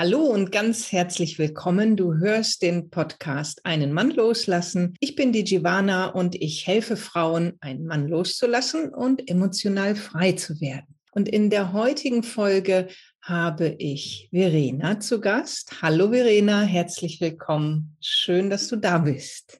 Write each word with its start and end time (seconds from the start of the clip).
Hallo 0.00 0.20
und 0.20 0.50
ganz 0.50 0.92
herzlich 0.92 1.38
willkommen. 1.38 1.94
Du 1.94 2.14
hörst 2.14 2.62
den 2.62 2.88
Podcast 2.88 3.66
Einen 3.66 3.92
Mann 3.92 4.10
loslassen. 4.10 4.94
Ich 4.98 5.14
bin 5.14 5.30
die 5.30 5.44
Giovanna 5.44 6.06
und 6.06 6.34
ich 6.36 6.66
helfe 6.66 6.96
Frauen, 6.96 7.58
einen 7.60 7.84
Mann 7.84 8.08
loszulassen 8.08 8.94
und 8.94 9.28
emotional 9.28 9.94
frei 9.96 10.32
zu 10.32 10.58
werden. 10.58 10.86
Und 11.12 11.28
in 11.28 11.50
der 11.50 11.74
heutigen 11.74 12.22
Folge 12.22 12.88
habe 13.20 13.76
ich 13.78 14.30
Verena 14.32 15.00
zu 15.00 15.20
Gast. 15.20 15.82
Hallo 15.82 16.12
Verena, 16.12 16.62
herzlich 16.62 17.20
willkommen. 17.20 17.94
Schön, 18.00 18.48
dass 18.48 18.68
du 18.68 18.76
da 18.76 18.96
bist. 18.96 19.59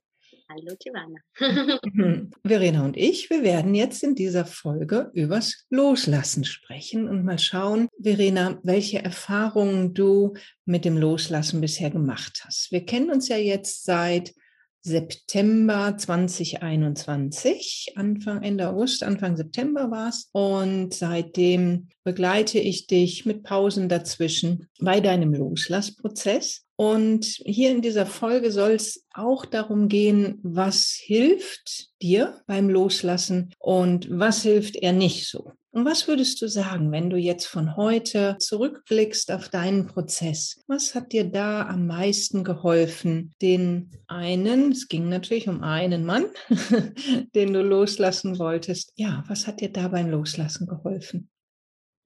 Hallo 0.51 0.75
Giovanna. 0.81 1.21
Verena 2.45 2.85
und 2.85 2.97
ich, 2.97 3.31
wir 3.31 3.45
werden 3.45 3.73
jetzt 3.77 4.03
in 4.03 4.17
dieser 4.17 4.45
Folge 4.45 5.09
übers 5.15 5.65
Loslassen 5.71 6.45
sprechen 6.45 7.09
und 7.09 7.25
mal 7.25 7.39
schauen, 7.39 7.89
Verena, 8.03 8.59
welche 8.65 9.01
Erfahrungen 9.01 9.95
du 9.95 10.35
mit 10.65 10.85
dem 10.85 10.97
Loslassen 10.97 11.61
bisher 11.61 11.91
gemacht 11.91 12.43
hast. 12.45 12.73
Wir 12.73 12.85
kennen 12.85 13.13
uns 13.13 13.29
ja 13.29 13.37
jetzt 13.37 13.85
seit 13.85 14.35
September 14.83 15.97
2021, 15.97 17.93
Anfang, 17.97 18.43
Ende 18.43 18.69
August, 18.69 19.03
Anfang 19.03 19.37
September 19.37 19.91
war 19.91 20.09
es. 20.09 20.29
Und 20.33 20.95
seitdem 20.95 21.89
begleite 22.03 22.59
ich 22.59 22.87
dich 22.87 23.27
mit 23.27 23.43
Pausen 23.43 23.89
dazwischen 23.89 24.69
bei 24.81 25.01
deinem 25.01 25.35
Loslassprozess. 25.35 26.65
Und 26.77 27.27
hier 27.45 27.71
in 27.71 27.83
dieser 27.83 28.07
Folge 28.07 28.51
soll 28.51 28.73
es 28.73 29.05
auch 29.13 29.45
darum 29.45 29.89
gehen, 29.89 30.39
was 30.43 30.97
hilft 30.99 31.91
dir 32.01 32.41
beim 32.47 32.71
Loslassen 32.71 33.53
und 33.59 34.09
was 34.11 34.43
hilft 34.43 34.77
er 34.77 34.93
nicht 34.93 35.29
so. 35.29 35.53
Und 35.73 35.85
was 35.85 36.09
würdest 36.09 36.43
du 36.43 36.49
sagen, 36.49 36.91
wenn 36.91 37.11
du 37.11 37.17
jetzt 37.17 37.47
von 37.47 37.77
heute 37.77 38.37
zurückblickst 38.41 39.31
auf 39.31 39.49
deinen 39.51 39.87
Prozess? 39.87 40.65
Was 40.67 40.97
hat 40.97 41.13
dir 41.13 41.31
da 41.31 41.69
am 41.69 41.87
meisten 41.87 42.43
geholfen? 42.43 43.33
Den 43.41 43.91
einen, 44.09 44.73
es 44.73 44.89
ging 44.89 45.09
natürlich 45.09 45.49
um 45.49 45.63
einen 45.63 46.05
Mann, 46.05 46.27
den 47.35 47.53
du 47.53 47.63
loslassen 47.63 48.41
wolltest. 48.41 48.93
Ja, 48.97 49.23
was 49.29 49.47
hat 49.47 49.61
dir 49.61 49.71
da 49.71 49.87
beim 49.89 50.11
Loslassen 50.11 50.67
geholfen? 50.67 51.31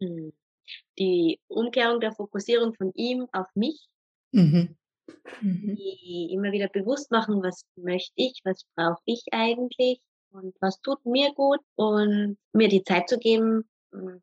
Hm. 0.03 0.35
Die 0.99 1.41
Umkehrung 1.49 2.01
der 2.01 2.13
Fokussierung 2.13 2.75
von 2.75 2.93
ihm 2.95 3.27
auf 3.33 3.47
mich. 3.55 3.87
Mhm. 4.33 4.77
Mhm. 5.41 5.77
Die 5.77 6.31
immer 6.33 6.53
wieder 6.53 6.69
bewusst 6.69 7.11
machen, 7.11 7.43
was 7.43 7.65
möchte 7.77 8.13
ich, 8.17 8.41
was 8.45 8.65
brauche 8.75 9.03
ich 9.07 9.25
eigentlich 9.33 10.01
und 10.35 10.55
was 10.61 10.81
tut 10.81 11.05
mir 11.07 11.33
gut? 11.35 11.61
Und 11.77 12.39
mir 12.53 12.69
die 12.69 12.83
Zeit 12.83 13.09
zu 13.09 13.19
geben, 13.19 13.69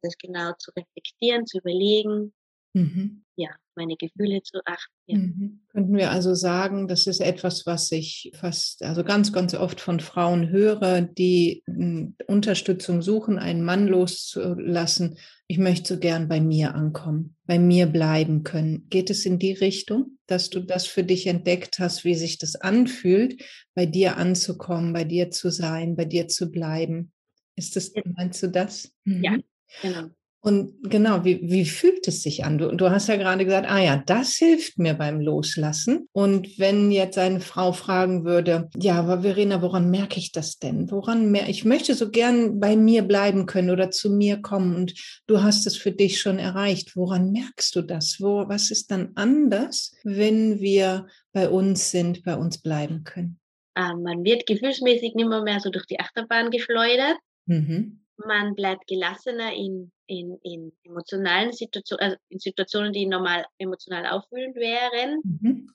das 0.01 0.17
genau 0.17 0.51
zu 0.57 0.71
reflektieren, 0.71 1.47
zu 1.47 1.59
überlegen, 1.59 2.33
mhm. 2.73 3.23
ja, 3.35 3.49
meine 3.75 3.95
Gefühle 3.95 4.41
zu 4.43 4.59
achten. 4.65 4.93
Ja. 5.05 5.17
Mhm. 5.17 5.61
Könnten 5.69 5.95
wir 5.95 6.11
also 6.11 6.33
sagen, 6.33 6.87
das 6.87 7.07
ist 7.07 7.21
etwas, 7.21 7.65
was 7.65 7.91
ich 7.91 8.31
fast, 8.35 8.83
also 8.83 9.03
ganz, 9.03 9.31
ganz 9.33 9.53
oft 9.53 9.79
von 9.79 9.99
Frauen 9.99 10.49
höre, 10.49 11.01
die 11.01 11.63
hm, 11.65 12.15
Unterstützung 12.27 13.01
suchen, 13.01 13.39
einen 13.39 13.63
Mann 13.63 13.87
loszulassen. 13.87 15.17
Ich 15.47 15.57
möchte 15.57 15.95
so 15.95 15.99
gern 15.99 16.27
bei 16.27 16.41
mir 16.41 16.75
ankommen, 16.75 17.35
bei 17.45 17.59
mir 17.59 17.87
bleiben 17.87 18.43
können. 18.43 18.87
Geht 18.89 19.09
es 19.09 19.25
in 19.25 19.39
die 19.39 19.53
Richtung, 19.53 20.17
dass 20.27 20.49
du 20.49 20.61
das 20.61 20.85
für 20.85 21.03
dich 21.03 21.27
entdeckt 21.27 21.79
hast, 21.79 22.03
wie 22.03 22.15
sich 22.15 22.37
das 22.37 22.55
anfühlt, 22.55 23.43
bei 23.73 23.85
dir 23.85 24.17
anzukommen, 24.17 24.93
bei 24.93 25.03
dir 25.03 25.31
zu 25.31 25.49
sein, 25.49 25.95
bei 25.95 26.05
dir 26.05 26.27
zu 26.27 26.51
bleiben? 26.51 27.11
Ist 27.55 27.75
das, 27.75 27.91
meinst 28.15 28.41
du 28.43 28.47
das? 28.47 28.91
Mhm. 29.03 29.23
Ja, 29.23 29.37
genau. 29.81 30.09
Und 30.43 30.73
genau, 30.89 31.23
wie, 31.23 31.39
wie 31.43 31.65
fühlt 31.65 32.07
es 32.07 32.23
sich 32.23 32.43
an? 32.43 32.57
Du, 32.57 32.75
du 32.75 32.89
hast 32.89 33.07
ja 33.07 33.15
gerade 33.15 33.45
gesagt, 33.45 33.69
ah 33.69 33.77
ja, 33.77 33.97
das 33.97 34.33
hilft 34.33 34.79
mir 34.79 34.95
beim 34.95 35.21
Loslassen. 35.21 36.09
Und 36.13 36.57
wenn 36.57 36.91
jetzt 36.91 37.19
eine 37.19 37.41
Frau 37.41 37.73
fragen 37.73 38.25
würde, 38.25 38.67
ja, 38.75 38.95
aber 38.95 39.21
Verena, 39.21 39.61
woran 39.61 39.91
merke 39.91 40.17
ich 40.17 40.31
das 40.31 40.57
denn? 40.57 40.89
Woran 40.89 41.29
mer 41.29 41.47
ich 41.47 41.63
möchte 41.63 41.93
so 41.93 42.09
gern 42.09 42.59
bei 42.59 42.75
mir 42.75 43.03
bleiben 43.03 43.45
können 43.45 43.69
oder 43.69 43.91
zu 43.91 44.09
mir 44.09 44.41
kommen 44.41 44.75
und 44.75 44.95
du 45.27 45.43
hast 45.43 45.67
es 45.67 45.77
für 45.77 45.91
dich 45.91 46.19
schon 46.19 46.39
erreicht. 46.39 46.95
Woran 46.95 47.31
merkst 47.31 47.75
du 47.75 47.83
das? 47.83 48.17
Wo, 48.19 48.49
was 48.49 48.71
ist 48.71 48.89
dann 48.89 49.11
anders, 49.13 49.93
wenn 50.03 50.59
wir 50.59 51.05
bei 51.33 51.49
uns 51.49 51.91
sind, 51.91 52.23
bei 52.23 52.35
uns 52.35 52.57
bleiben 52.57 53.03
können? 53.03 53.39
Ähm, 53.77 54.01
man 54.01 54.23
wird 54.23 54.47
gefühlsmäßig 54.47 55.13
nicht 55.13 55.29
mehr, 55.29 55.43
mehr 55.43 55.59
so 55.59 55.69
durch 55.69 55.85
die 55.85 55.99
Achterbahn 55.99 56.49
geschleudert. 56.49 57.17
Mhm 57.45 58.01
man 58.25 58.55
bleibt 58.55 58.87
gelassener 58.87 59.53
in, 59.53 59.91
in, 60.07 60.37
in 60.43 60.71
emotionalen 60.83 61.51
Situationen, 61.51 62.03
also 62.03 62.17
in 62.29 62.39
Situationen, 62.39 62.93
die 62.93 63.05
normal 63.05 63.45
emotional 63.57 64.07
aufwühlend 64.07 64.55
wären. 64.55 65.21
Mhm. 65.23 65.73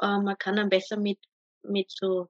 Äh, 0.00 0.18
man 0.18 0.36
kann 0.38 0.56
dann 0.56 0.68
besser 0.68 0.98
mit, 0.98 1.18
mit 1.62 1.90
so 1.90 2.28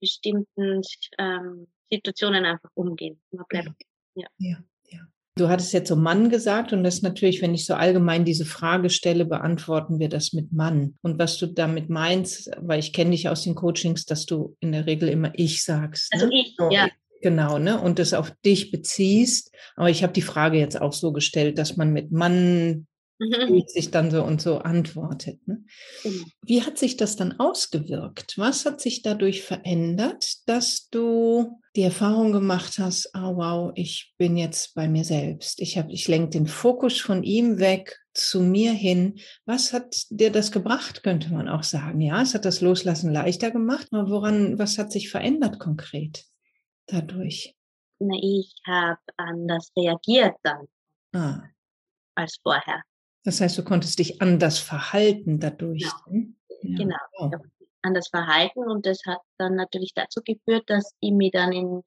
bestimmten 0.00 0.82
ähm, 1.18 1.68
Situationen 1.90 2.44
einfach 2.44 2.70
umgehen. 2.74 3.20
Man 3.30 3.44
bleibt, 3.48 3.82
ja. 4.14 4.26
ja. 4.38 4.56
ja. 4.90 5.00
Du 5.36 5.48
hattest 5.48 5.72
jetzt 5.72 5.88
so 5.88 5.96
Mann 5.96 6.28
gesagt 6.28 6.72
und 6.72 6.84
das 6.84 7.00
natürlich, 7.00 7.40
wenn 7.40 7.54
ich 7.54 7.64
so 7.64 7.74
allgemein 7.74 8.24
diese 8.24 8.44
Frage 8.44 8.90
stelle, 8.90 9.24
beantworten 9.24 9.98
wir 9.98 10.08
das 10.08 10.32
mit 10.32 10.52
Mann. 10.52 10.98
Und 11.02 11.18
was 11.18 11.38
du 11.38 11.46
damit 11.46 11.88
meinst, 11.88 12.50
weil 12.58 12.80
ich 12.80 12.92
kenne 12.92 13.12
dich 13.12 13.28
aus 13.28 13.44
den 13.44 13.54
Coachings, 13.54 14.04
dass 14.04 14.26
du 14.26 14.56
in 14.60 14.72
der 14.72 14.86
Regel 14.86 15.08
immer 15.08 15.32
ich 15.34 15.64
sagst. 15.64 16.12
Also 16.12 16.26
ne? 16.26 16.32
ich, 16.34 16.54
so, 16.58 16.70
ja. 16.70 16.88
Genau, 17.22 17.58
ne? 17.58 17.80
Und 17.80 17.98
das 17.98 18.14
auf 18.14 18.32
dich 18.44 18.70
beziehst. 18.70 19.54
Aber 19.76 19.88
ich 19.88 20.02
habe 20.02 20.12
die 20.12 20.22
Frage 20.22 20.58
jetzt 20.58 20.80
auch 20.80 20.92
so 20.92 21.12
gestellt, 21.12 21.56
dass 21.56 21.76
man 21.76 21.92
mit 21.92 22.10
Mann 22.10 22.86
mhm. 23.18 23.62
sich 23.66 23.90
dann 23.90 24.10
so 24.10 24.24
und 24.24 24.42
so 24.42 24.58
antwortet. 24.58 25.46
Ne? 25.46 25.64
Mhm. 26.04 26.24
Wie 26.44 26.62
hat 26.62 26.78
sich 26.78 26.96
das 26.96 27.16
dann 27.16 27.38
ausgewirkt? 27.38 28.34
Was 28.38 28.66
hat 28.66 28.80
sich 28.80 29.02
dadurch 29.02 29.42
verändert, 29.42 30.48
dass 30.48 30.88
du 30.88 31.60
die 31.76 31.82
Erfahrung 31.82 32.32
gemacht 32.32 32.78
hast, 32.78 33.10
oh 33.14 33.36
wow, 33.36 33.72
ich 33.74 34.12
bin 34.18 34.36
jetzt 34.36 34.74
bei 34.74 34.88
mir 34.88 35.04
selbst. 35.04 35.60
Ich 35.60 35.78
habe, 35.78 35.92
ich 35.92 36.08
lenke 36.08 36.30
den 36.30 36.46
Fokus 36.46 37.00
von 37.00 37.22
ihm 37.22 37.58
weg 37.58 37.98
zu 38.14 38.40
mir 38.40 38.72
hin. 38.72 39.14
Was 39.46 39.72
hat 39.72 40.06
dir 40.10 40.30
das 40.30 40.52
gebracht, 40.52 41.02
könnte 41.02 41.32
man 41.32 41.48
auch 41.48 41.62
sagen. 41.62 42.00
Ja, 42.00 42.20
es 42.20 42.34
hat 42.34 42.44
das 42.44 42.60
Loslassen 42.60 43.10
leichter 43.10 43.50
gemacht, 43.50 43.88
aber 43.90 44.10
woran, 44.10 44.58
was 44.58 44.76
hat 44.76 44.92
sich 44.92 45.08
verändert 45.08 45.58
konkret? 45.58 46.26
Dadurch? 46.86 47.54
Na, 47.98 48.16
ich 48.20 48.54
habe 48.66 49.00
anders 49.16 49.70
reagiert 49.76 50.34
dann 50.42 50.66
ah. 51.14 51.42
als 52.14 52.38
vorher. 52.42 52.82
Das 53.24 53.40
heißt, 53.40 53.56
du 53.58 53.62
konntest 53.62 53.98
dich 53.98 54.20
anders 54.20 54.58
verhalten 54.58 55.38
dadurch. 55.38 55.86
Genau, 56.06 56.34
ja. 56.62 56.78
genau. 56.78 56.96
Oh. 57.18 57.30
anders 57.82 58.08
verhalten 58.08 58.60
und 58.60 58.86
das 58.86 59.00
hat 59.06 59.20
dann 59.38 59.54
natürlich 59.54 59.92
dazu 59.94 60.20
geführt, 60.24 60.64
dass 60.68 60.94
ich 61.00 61.12
mich 61.12 61.32
dann 61.32 61.52
in, 61.52 61.82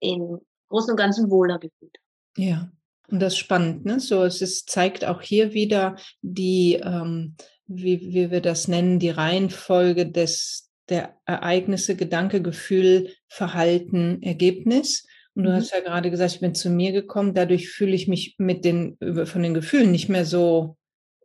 in 0.00 0.40
Großen 0.68 0.90
und 0.90 0.96
Ganzen 0.96 1.30
wohler 1.30 1.58
gefühlt 1.58 1.96
habe. 1.96 2.42
Ja. 2.42 2.72
Und 3.08 3.20
das 3.20 3.34
ist 3.34 3.40
spannend, 3.40 3.84
ne? 3.84 4.00
So, 4.00 4.22
es 4.24 4.40
ist, 4.40 4.70
zeigt 4.70 5.04
auch 5.04 5.20
hier 5.20 5.52
wieder 5.52 5.96
die, 6.22 6.80
ähm, 6.82 7.36
wie, 7.66 8.00
wie 8.00 8.30
wir 8.30 8.40
das 8.40 8.68
nennen, 8.68 8.98
die 8.98 9.10
Reihenfolge 9.10 10.10
des, 10.10 10.61
der 10.88 11.16
Ereignisse, 11.26 11.96
Gedanke, 11.96 12.42
Gefühl, 12.42 13.10
Verhalten, 13.28 14.22
Ergebnis. 14.22 15.06
Und 15.34 15.44
du 15.44 15.50
mhm. 15.50 15.54
hast 15.54 15.72
ja 15.72 15.80
gerade 15.80 16.10
gesagt, 16.10 16.34
ich 16.34 16.40
bin 16.40 16.54
zu 16.54 16.70
mir 16.70 16.92
gekommen. 16.92 17.34
Dadurch 17.34 17.70
fühle 17.70 17.94
ich 17.94 18.08
mich 18.08 18.36
mit 18.38 18.64
den, 18.64 18.98
von 19.24 19.42
den 19.42 19.54
Gefühlen 19.54 19.90
nicht 19.90 20.08
mehr 20.08 20.26
so 20.26 20.76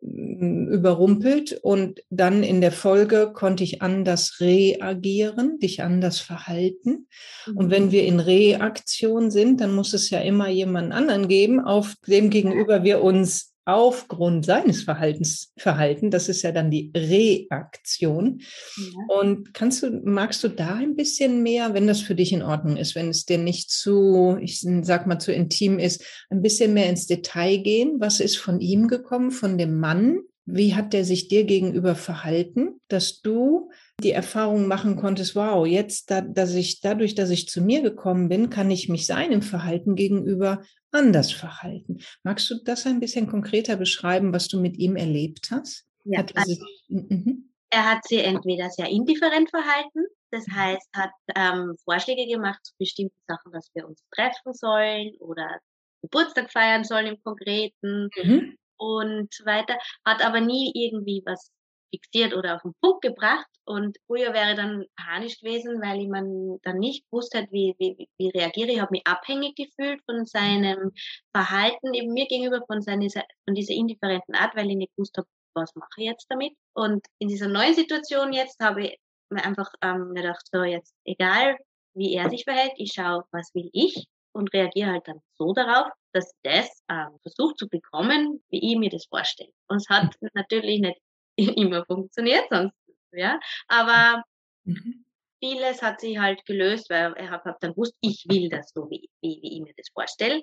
mm, 0.01 0.67
überrumpelt. 0.69 1.59
Und 1.61 2.01
dann 2.09 2.43
in 2.43 2.61
der 2.61 2.71
Folge 2.71 3.31
konnte 3.33 3.63
ich 3.63 3.81
anders 3.81 4.39
reagieren, 4.39 5.59
dich 5.59 5.81
anders 5.81 6.19
verhalten. 6.19 7.07
Mhm. 7.47 7.57
Und 7.57 7.71
wenn 7.71 7.91
wir 7.91 8.05
in 8.05 8.19
Reaktion 8.19 9.31
sind, 9.31 9.59
dann 9.59 9.75
muss 9.75 9.93
es 9.93 10.09
ja 10.09 10.19
immer 10.19 10.47
jemanden 10.47 10.93
anderen 10.93 11.27
geben, 11.27 11.59
auf 11.59 11.95
dem 12.07 12.29
gegenüber 12.29 12.83
wir 12.83 13.03
uns 13.03 13.56
aufgrund 13.67 14.45
seines 14.45 14.83
Verhaltens 14.83 15.51
verhalten. 15.57 16.09
Das 16.09 16.29
ist 16.29 16.41
ja 16.41 16.53
dann 16.53 16.71
die 16.71 16.89
Reaktion. 16.95 18.39
Ja. 18.77 19.17
Und 19.19 19.53
kannst 19.53 19.83
du, 19.83 20.01
magst 20.05 20.41
du 20.45 20.47
da 20.47 20.75
ein 20.75 20.95
bisschen 20.95 21.43
mehr, 21.43 21.73
wenn 21.73 21.85
das 21.85 21.99
für 21.99 22.15
dich 22.15 22.31
in 22.31 22.43
Ordnung 22.43 22.77
ist, 22.77 22.95
wenn 22.95 23.09
es 23.09 23.25
dir 23.25 23.37
nicht 23.37 23.69
zu, 23.69 24.37
ich 24.39 24.61
sag 24.61 25.05
mal, 25.05 25.19
zu 25.19 25.33
intim 25.33 25.79
ist, 25.79 26.01
ein 26.29 26.41
bisschen 26.41 26.73
mehr 26.73 26.89
ins 26.89 27.07
Detail 27.07 27.57
gehen? 27.57 27.97
Was 27.99 28.21
ist 28.21 28.37
von 28.37 28.61
ihm 28.61 28.87
gekommen, 28.87 29.31
von 29.31 29.57
dem 29.57 29.77
Mann? 29.77 30.19
Wie 30.45 30.73
hat 30.73 30.93
der 30.93 31.03
sich 31.03 31.27
dir 31.27 31.43
gegenüber 31.43 31.95
verhalten, 31.95 32.79
dass 32.87 33.19
du 33.19 33.69
die 34.01 34.11
Erfahrung 34.11 34.67
machen 34.67 34.95
konntest, 34.95 35.35
wow, 35.35 35.65
jetzt, 35.65 36.11
da, 36.11 36.21
dass 36.21 36.53
ich, 36.53 36.81
dadurch, 36.81 37.15
dass 37.15 37.31
ich 37.31 37.47
zu 37.47 37.61
mir 37.61 37.81
gekommen 37.81 38.29
bin, 38.29 38.49
kann 38.49 38.69
ich 38.69 38.89
mich 38.89 39.07
seinem 39.07 39.41
Verhalten 39.41 39.95
gegenüber 39.95 40.61
anders 40.91 41.31
verhalten. 41.31 41.99
Magst 42.23 42.49
du 42.49 42.55
das 42.63 42.85
ein 42.85 42.99
bisschen 42.99 43.27
konkreter 43.27 43.75
beschreiben, 43.75 44.33
was 44.33 44.47
du 44.47 44.59
mit 44.59 44.77
ihm 44.77 44.95
erlebt 44.95 45.49
hast? 45.51 45.85
Ja, 46.03 46.19
hat 46.19 46.31
also, 46.37 46.55
mhm. 46.89 47.49
er 47.71 47.91
hat 47.91 48.07
sich 48.07 48.23
entweder 48.23 48.69
sehr 48.69 48.87
indifferent 48.87 49.49
verhalten, 49.49 50.05
das 50.29 50.45
mhm. 50.47 50.55
heißt, 50.55 50.87
hat 50.95 51.11
ähm, 51.35 51.75
Vorschläge 51.83 52.31
gemacht 52.31 52.59
zu 52.63 52.73
bestimmten 52.77 53.19
Sachen, 53.27 53.51
dass 53.51 53.69
wir 53.73 53.87
uns 53.87 54.03
treffen 54.11 54.53
sollen 54.53 55.15
oder 55.19 55.59
Geburtstag 56.03 56.51
feiern 56.51 56.83
sollen 56.83 57.07
im 57.07 57.23
Konkreten. 57.23 58.09
Mhm. 58.23 58.57
und 58.77 59.33
so 59.33 59.43
weiter, 59.45 59.75
hat 60.05 60.23
aber 60.23 60.39
nie 60.39 60.71
irgendwie 60.75 61.23
was 61.25 61.51
fixiert 61.89 62.33
oder 62.33 62.55
auf 62.55 62.61
den 62.61 62.73
Punkt 62.81 63.01
gebracht. 63.01 63.47
Und 63.65 63.97
früher 64.07 64.33
wäre 64.33 64.55
dann 64.55 64.85
panisch 64.95 65.39
gewesen, 65.39 65.81
weil 65.81 66.01
ich 66.01 66.07
man 66.07 66.59
dann 66.63 66.77
nicht 66.79 67.05
wusste, 67.11 67.47
wie, 67.51 67.75
wie, 67.79 68.07
wie 68.17 68.29
reagiere 68.29 68.71
ich. 68.71 68.79
Habe 68.79 68.91
mich 68.91 69.05
abhängig 69.05 69.55
gefühlt 69.55 70.01
von 70.05 70.25
seinem 70.25 70.91
Verhalten 71.33 71.93
eben 71.93 72.13
mir 72.13 72.27
gegenüber, 72.27 72.61
von, 72.67 72.81
seine, 72.81 73.09
von 73.09 73.55
dieser 73.55 73.73
indifferenten 73.73 74.35
Art, 74.35 74.55
weil 74.55 74.69
ich 74.69 74.77
nicht 74.77 74.95
gewusst 74.95 75.17
habe, 75.17 75.27
was 75.53 75.75
mache 75.75 75.89
ich 75.97 76.05
jetzt 76.05 76.27
damit. 76.29 76.53
Und 76.73 77.05
in 77.19 77.27
dieser 77.27 77.47
neuen 77.47 77.73
Situation 77.73 78.33
jetzt 78.33 78.59
habe 78.61 78.85
ich 78.85 78.99
mir 79.29 79.43
einfach 79.43 79.69
ähm, 79.81 80.13
gedacht, 80.13 80.45
so 80.51 80.63
jetzt 80.63 80.95
egal, 81.05 81.57
wie 81.93 82.13
er 82.13 82.29
sich 82.29 82.43
verhält, 82.43 82.73
ich 82.77 82.93
schaue, 82.93 83.25
was 83.31 83.53
will 83.53 83.69
ich 83.73 84.07
und 84.37 84.53
reagiere 84.53 84.91
halt 84.91 85.07
dann 85.07 85.19
so 85.37 85.51
darauf, 85.53 85.91
dass 86.13 86.31
das 86.43 86.83
ähm, 86.89 87.17
versucht 87.23 87.57
zu 87.57 87.67
bekommen, 87.67 88.43
wie 88.49 88.71
ich 88.71 88.77
mir 88.77 88.89
das 88.89 89.05
vorstelle. 89.05 89.51
Und 89.67 89.77
es 89.77 89.89
hat 89.89 90.15
natürlich 90.33 90.79
nicht 90.79 90.99
immer 91.57 91.85
funktioniert, 91.85 92.45
sonst, 92.49 92.75
ja. 93.11 93.39
Aber 93.67 94.23
mhm. 94.63 95.05
vieles 95.39 95.81
hat 95.81 96.01
sich 96.01 96.17
halt 96.17 96.45
gelöst, 96.45 96.89
weil 96.89 97.13
ich 97.17 97.29
habe 97.29 97.49
hab 97.49 97.59
dann 97.59 97.71
gewusst, 97.71 97.95
ich 98.01 98.25
will 98.29 98.49
das 98.49 98.71
so, 98.73 98.89
wie, 98.89 99.09
wie, 99.21 99.39
wie 99.41 99.57
ich 99.57 99.61
mir 99.61 99.73
das 99.75 99.89
vorstelle. 99.93 100.41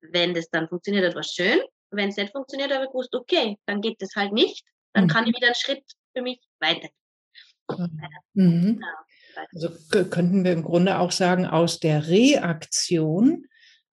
Wenn 0.00 0.34
das 0.34 0.48
dann 0.50 0.68
funktioniert 0.68 1.06
hat, 1.06 1.14
war 1.14 1.22
schön. 1.22 1.60
Wenn 1.90 2.08
es 2.08 2.16
nicht 2.16 2.32
funktioniert, 2.32 2.72
habe 2.72 2.84
ich 2.84 2.90
gewusst, 2.90 3.14
okay, 3.14 3.58
dann 3.66 3.80
geht 3.80 4.00
das 4.00 4.14
halt 4.16 4.32
nicht. 4.32 4.64
Dann 4.94 5.04
mhm. 5.04 5.08
kann 5.08 5.26
ich 5.26 5.36
wieder 5.36 5.48
einen 5.48 5.56
Schritt 5.56 5.84
für 6.14 6.22
mich 6.22 6.40
weitergehen. 6.60 6.94
Mhm. 8.34 8.82
Also 9.52 9.70
könnten 10.10 10.44
wir 10.44 10.52
im 10.52 10.64
Grunde 10.64 10.98
auch 10.98 11.12
sagen, 11.12 11.46
aus 11.46 11.78
der 11.78 12.08
Reaktion 12.08 13.46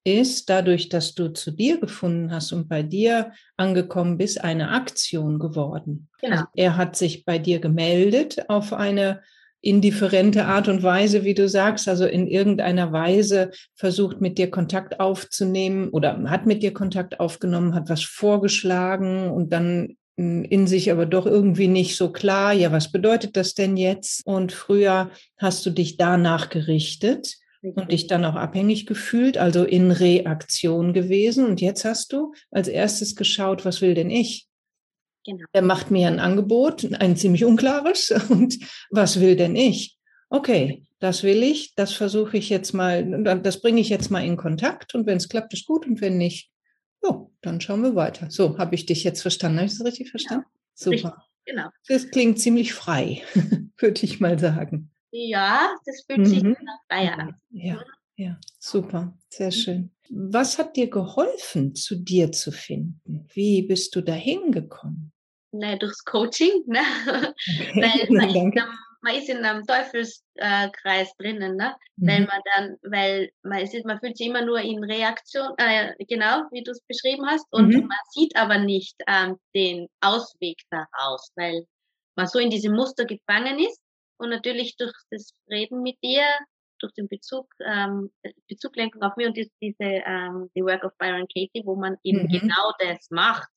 ist 0.07 0.50
dadurch, 0.50 0.88
dass 0.88 1.15
du 1.15 1.33
zu 1.33 1.51
dir 1.51 1.80
gefunden 1.80 2.31
hast 2.31 2.54
und 2.54 2.69
bei 2.69 2.81
dir 2.81 3.33
angekommen 3.57 4.18
bist, 4.18 4.42
eine 4.42 4.69
Aktion 4.69 5.38
geworden. 5.38 6.07
Genau. 6.21 6.38
Also 6.38 6.48
er 6.56 6.77
hat 6.77 6.95
sich 6.95 7.25
bei 7.25 7.39
dir 7.39 7.59
gemeldet 7.59 8.50
auf 8.50 8.71
eine 8.71 9.21
indifferente 9.59 10.45
Art 10.45 10.69
und 10.69 10.81
Weise, 10.81 11.25
wie 11.25 11.33
du 11.33 11.50
sagst, 11.50 11.89
also 11.89 12.06
in 12.06 12.27
irgendeiner 12.27 12.94
Weise 12.94 13.51
versucht 13.75 14.21
mit 14.21 14.38
dir 14.38 14.50
Kontakt 14.50 15.00
aufzunehmen 15.00 15.89
oder 15.89 16.18
hat 16.30 16.45
mit 16.45 16.63
dir 16.63 16.74
Kontakt 16.74 17.19
aufgenommen, 17.19 17.75
hat 17.75 17.89
was 17.89 18.04
vorgeschlagen 18.04 19.30
und 19.30 19.51
dann 19.51 19.98
in 20.15 20.65
sich 20.68 20.89
aber 20.92 21.06
doch 21.06 21.25
irgendwie 21.25 21.68
nicht 21.68 21.95
so 21.95 22.12
klar, 22.12 22.54
ja, 22.54 22.71
was 22.71 22.92
bedeutet 22.92 23.36
das 23.36 23.54
denn 23.54 23.77
jetzt? 23.77 24.25
Und 24.25 24.51
früher 24.51 25.12
hast 25.38 25.63
du 25.65 25.69
dich 25.69 25.98
danach 25.98 26.50
gerichtet 26.50 27.38
und 27.62 27.92
dich 27.92 28.07
dann 28.07 28.25
auch 28.25 28.36
abhängig 28.36 28.86
gefühlt, 28.86 29.38
also 29.38 29.63
in 29.63 29.92
Reaktion 29.92 30.94
gewesen. 30.94 31.45
Und 31.45 31.62
jetzt 31.62 31.86
hast 31.86 32.13
du 32.13 32.33
als 32.51 32.68
erstes 32.68 33.15
geschaut, 33.15 33.65
was 33.65 33.81
will 33.81 33.94
denn 33.94 34.09
ich? 34.09 34.48
Genau. 35.25 35.45
Er 35.51 35.62
macht 35.62 35.92
mir 35.92 36.07
ein 36.07 36.19
Angebot, 36.19 36.89
ein 37.00 37.18
ziemlich 37.18 37.44
unklares. 37.44 38.12
Und 38.30 38.57
was 38.89 39.19
will 39.19 39.36
denn 39.36 39.56
ich? 39.56 39.98
Okay, 40.30 40.83
das 41.00 41.24
will 41.24 41.44
ich, 41.44 41.74
das 41.75 41.94
versuche 41.94 42.38
ich 42.38 42.50
jetzt 42.50 42.74
mal, 42.74 43.39
das 43.42 43.62
bringe 43.62 43.81
ich 43.81 43.89
jetzt 43.89 44.09
mal 44.09 44.25
in 44.25 44.38
Kontakt. 44.38 44.95
Und 44.95 45.06
wenn 45.06 45.18
es 45.18 45.30
klappt, 45.30 45.54
ist 45.54 45.65
gut. 45.65 45.86
Und 45.86 46.01
wenn 46.01 46.18
nicht, 46.18 46.50
so, 47.01 47.31
dann 47.42 47.62
schauen 47.62 47.83
wir 47.83 47.95
weiter. 47.95 48.30
So, 48.31 48.57
habe 48.57 48.75
ich 48.75 48.86
dich 48.86 49.04
jetzt 49.04 49.21
verstanden? 49.21 49.59
Habe 49.59 49.68
ich 49.68 49.77
das 49.77 49.86
richtig 49.86 50.09
verstanden? 50.09 50.45
Ja, 50.48 50.59
Super. 50.74 50.95
Richtig, 50.95 51.24
genau. 51.45 51.69
Das 51.88 52.09
klingt 52.09 52.39
ziemlich 52.39 52.74
frei, 52.74 53.24
würde 53.77 54.04
ich 54.04 54.19
mal 54.19 54.39
sagen. 54.39 54.92
Ja, 55.19 55.75
das 55.86 56.04
fühlt 56.06 56.19
mhm. 56.19 56.25
sich 56.25 56.44
nach 56.44 56.80
Freier 56.88 57.18
an. 57.18 57.42
Ja, 57.50 57.84
ja, 58.18 58.38
super, 58.60 59.18
sehr 59.30 59.52
schön. 59.52 59.92
Was 60.10 60.60
hat 60.60 60.75
dir 60.75 60.90
geholfen, 60.90 61.74
zu 61.74 61.96
dir 61.96 62.31
zu 62.31 62.52
finden? 62.52 63.28
Wie 63.34 63.64
bist 63.64 63.96
du 63.96 64.02
dahin 64.02 64.52
gekommen? 64.52 65.12
Na, 65.52 65.75
durchs 65.75 66.06
Coaching, 66.06 66.64
ne? 66.68 66.81
Okay. 67.08 67.81
Weil 68.10 68.10
man, 68.10 68.30
ist 68.30 68.62
am, 68.62 68.78
man 69.02 69.16
ist 69.16 69.30
in 69.30 69.44
einem 69.44 69.66
Teufelskreis 69.66 71.12
drinnen, 71.18 71.56
ne? 71.56 71.75
Mhm. 71.96 72.08
Weil 72.08 72.19
man 72.25 72.42
dann, 72.56 72.78
weil 72.84 73.31
man 73.42 73.60
ist, 73.62 73.86
man 73.86 74.00
fühlt 74.00 74.18
sich 74.18 74.28
immer 74.28 74.46
nur 74.46 74.60
in 74.62 74.84
Reaktion, 74.84 75.50
äh, 75.58 75.94
genau, 76.08 76.44
wie 76.52 76.64
du 76.64 76.72
es 76.72 76.81
beschrieben 76.81 77.25
hast, 77.25 77.48
und 77.50 77.69
mhm. 77.69 77.88
man 77.88 77.98
sieht 78.12 78.36
aber 78.36 78.60
nicht 78.60 78.96
ähm, 79.08 79.38
den 79.56 79.88
Ausweg 80.02 80.58
daraus, 80.69 81.31
weil 81.36 81.66
man 82.16 82.28
so 82.28 82.38
in 82.38 82.52
diesem 82.52 82.75
Muster 82.75 83.06
gefangen 83.06 83.58
ist 83.60 83.81
und 84.18 84.30
natürlich 84.30 84.75
durch 84.78 84.94
das 85.12 85.34
Reden 85.50 85.81
mit 85.81 85.98
dir, 86.04 86.25
durch 86.80 86.94
den 86.94 87.08
Bezug, 87.08 87.48
ähm, 87.66 88.12
Bezuglenkung 88.48 89.02
auf 89.02 89.16
mich 89.16 89.28
und 89.28 89.38
die, 89.38 89.52
diese, 89.62 89.84
ähm, 89.84 90.50
die 90.56 90.64
Work 90.64 90.84
of 90.84 90.98
Byron 90.98 91.28
Katie, 91.28 91.64
wo 91.66 91.75
man 91.75 91.98
eben 92.04 92.24
mhm. 92.24 92.28
genau 92.28 92.72
das 92.80 93.10
macht, 93.10 93.50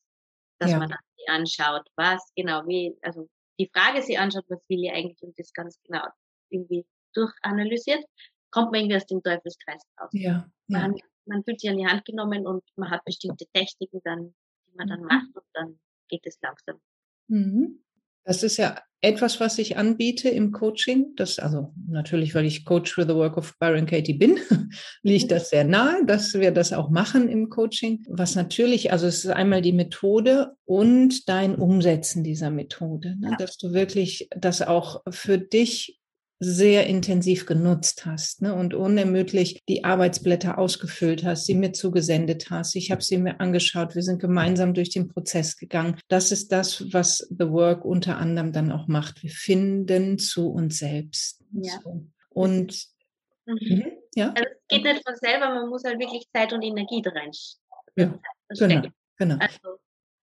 dass 0.59 0.71
ja. 0.71 0.79
man 0.79 0.89
sie 0.89 1.27
anschaut, 1.27 1.87
was 1.95 2.31
genau, 2.35 2.65
wie, 2.67 2.95
also 3.01 3.29
die 3.59 3.69
Frage 3.73 4.01
sie 4.01 4.17
anschaut, 4.17 4.45
was 4.47 4.59
will 4.69 4.83
ich 4.83 4.91
eigentlich 4.91 5.21
und 5.21 5.37
das 5.37 5.53
ganz 5.53 5.79
genau 5.83 6.05
irgendwie 6.49 6.85
durchanalysiert, 7.13 8.03
kommt 8.51 8.71
man 8.71 8.81
irgendwie 8.81 8.95
aus 8.95 9.05
dem 9.05 9.21
Teufelskreis 9.21 9.81
raus. 9.99 10.09
Ja. 10.13 10.49
Man, 10.67 10.95
man 11.25 11.43
fühlt 11.43 11.59
sich 11.59 11.69
an 11.69 11.77
die 11.77 11.87
Hand 11.87 12.05
genommen 12.05 12.47
und 12.47 12.63
man 12.75 12.89
hat 12.89 13.05
bestimmte 13.05 13.45
Techniken 13.53 14.01
dann, 14.03 14.33
die 14.67 14.75
man 14.75 14.87
dann 14.87 15.01
mhm. 15.01 15.07
macht 15.07 15.35
und 15.35 15.45
dann 15.53 15.79
geht 16.09 16.25
es 16.25 16.39
langsam. 16.41 16.81
Mhm. 17.27 17.83
Das 18.23 18.43
ist 18.43 18.57
ja 18.57 18.77
etwas, 19.01 19.39
was 19.39 19.57
ich 19.57 19.77
anbiete 19.77 20.29
im 20.29 20.51
Coaching. 20.51 21.13
Das, 21.15 21.39
also 21.39 21.73
natürlich, 21.87 22.35
weil 22.35 22.45
ich 22.45 22.65
Coach 22.65 22.93
for 22.93 23.03
the 23.03 23.15
Work 23.15 23.35
of 23.35 23.57
Byron 23.59 23.87
Katie 23.87 24.13
bin, 24.13 24.37
liegt 25.01 25.25
mhm. 25.25 25.29
das 25.29 25.49
sehr 25.49 25.63
nahe, 25.63 26.05
dass 26.05 26.33
wir 26.35 26.51
das 26.51 26.71
auch 26.71 26.89
machen 26.89 27.27
im 27.27 27.49
Coaching. 27.49 28.05
Was 28.07 28.35
natürlich, 28.35 28.91
also 28.91 29.07
es 29.07 29.25
ist 29.25 29.31
einmal 29.31 29.61
die 29.61 29.73
Methode 29.73 30.51
und 30.65 31.27
dein 31.29 31.55
Umsetzen 31.55 32.23
dieser 32.23 32.51
Methode, 32.51 33.15
ne? 33.19 33.35
dass 33.39 33.57
du 33.57 33.73
wirklich 33.73 34.29
das 34.35 34.61
auch 34.61 35.01
für 35.09 35.39
dich 35.39 36.00
sehr 36.43 36.87
intensiv 36.87 37.45
genutzt 37.45 38.07
hast 38.07 38.41
ne, 38.41 38.55
und 38.55 38.73
unermüdlich 38.73 39.63
die 39.69 39.83
Arbeitsblätter 39.83 40.57
ausgefüllt 40.57 41.23
hast, 41.23 41.45
sie 41.45 41.53
mir 41.53 41.71
zugesendet 41.71 42.49
hast. 42.49 42.75
Ich 42.75 42.89
habe 42.89 43.03
sie 43.03 43.19
mir 43.19 43.39
angeschaut. 43.39 43.93
Wir 43.93 44.01
sind 44.01 44.19
gemeinsam 44.19 44.73
durch 44.73 44.89
den 44.89 45.07
Prozess 45.07 45.55
gegangen. 45.55 45.99
Das 46.07 46.31
ist 46.31 46.51
das, 46.51 46.91
was 46.93 47.19
The 47.29 47.49
Work 47.49 47.85
unter 47.85 48.17
anderem 48.17 48.51
dann 48.51 48.71
auch 48.71 48.87
macht. 48.87 49.21
Wir 49.21 49.29
finden 49.29 50.17
zu 50.17 50.49
uns 50.49 50.79
selbst. 50.79 51.43
Ja. 51.51 51.79
So. 51.83 52.07
Und 52.29 52.87
mhm. 53.45 53.57
mhm. 53.59 53.91
ja. 54.15 54.29
Also 54.29 54.43
es 54.49 54.67
geht 54.67 54.83
nicht 54.83 55.03
von 55.05 55.15
selber, 55.15 55.53
man 55.53 55.69
muss 55.69 55.83
halt 55.83 55.99
wirklich 55.99 56.25
Zeit 56.33 56.53
und 56.53 56.63
Energie 56.63 57.03
da 57.03 57.11
rein. 57.11 57.29
Ja, 57.95 58.19
genau, 58.57 58.87
genau. 59.17 59.37
Also, 59.37 59.79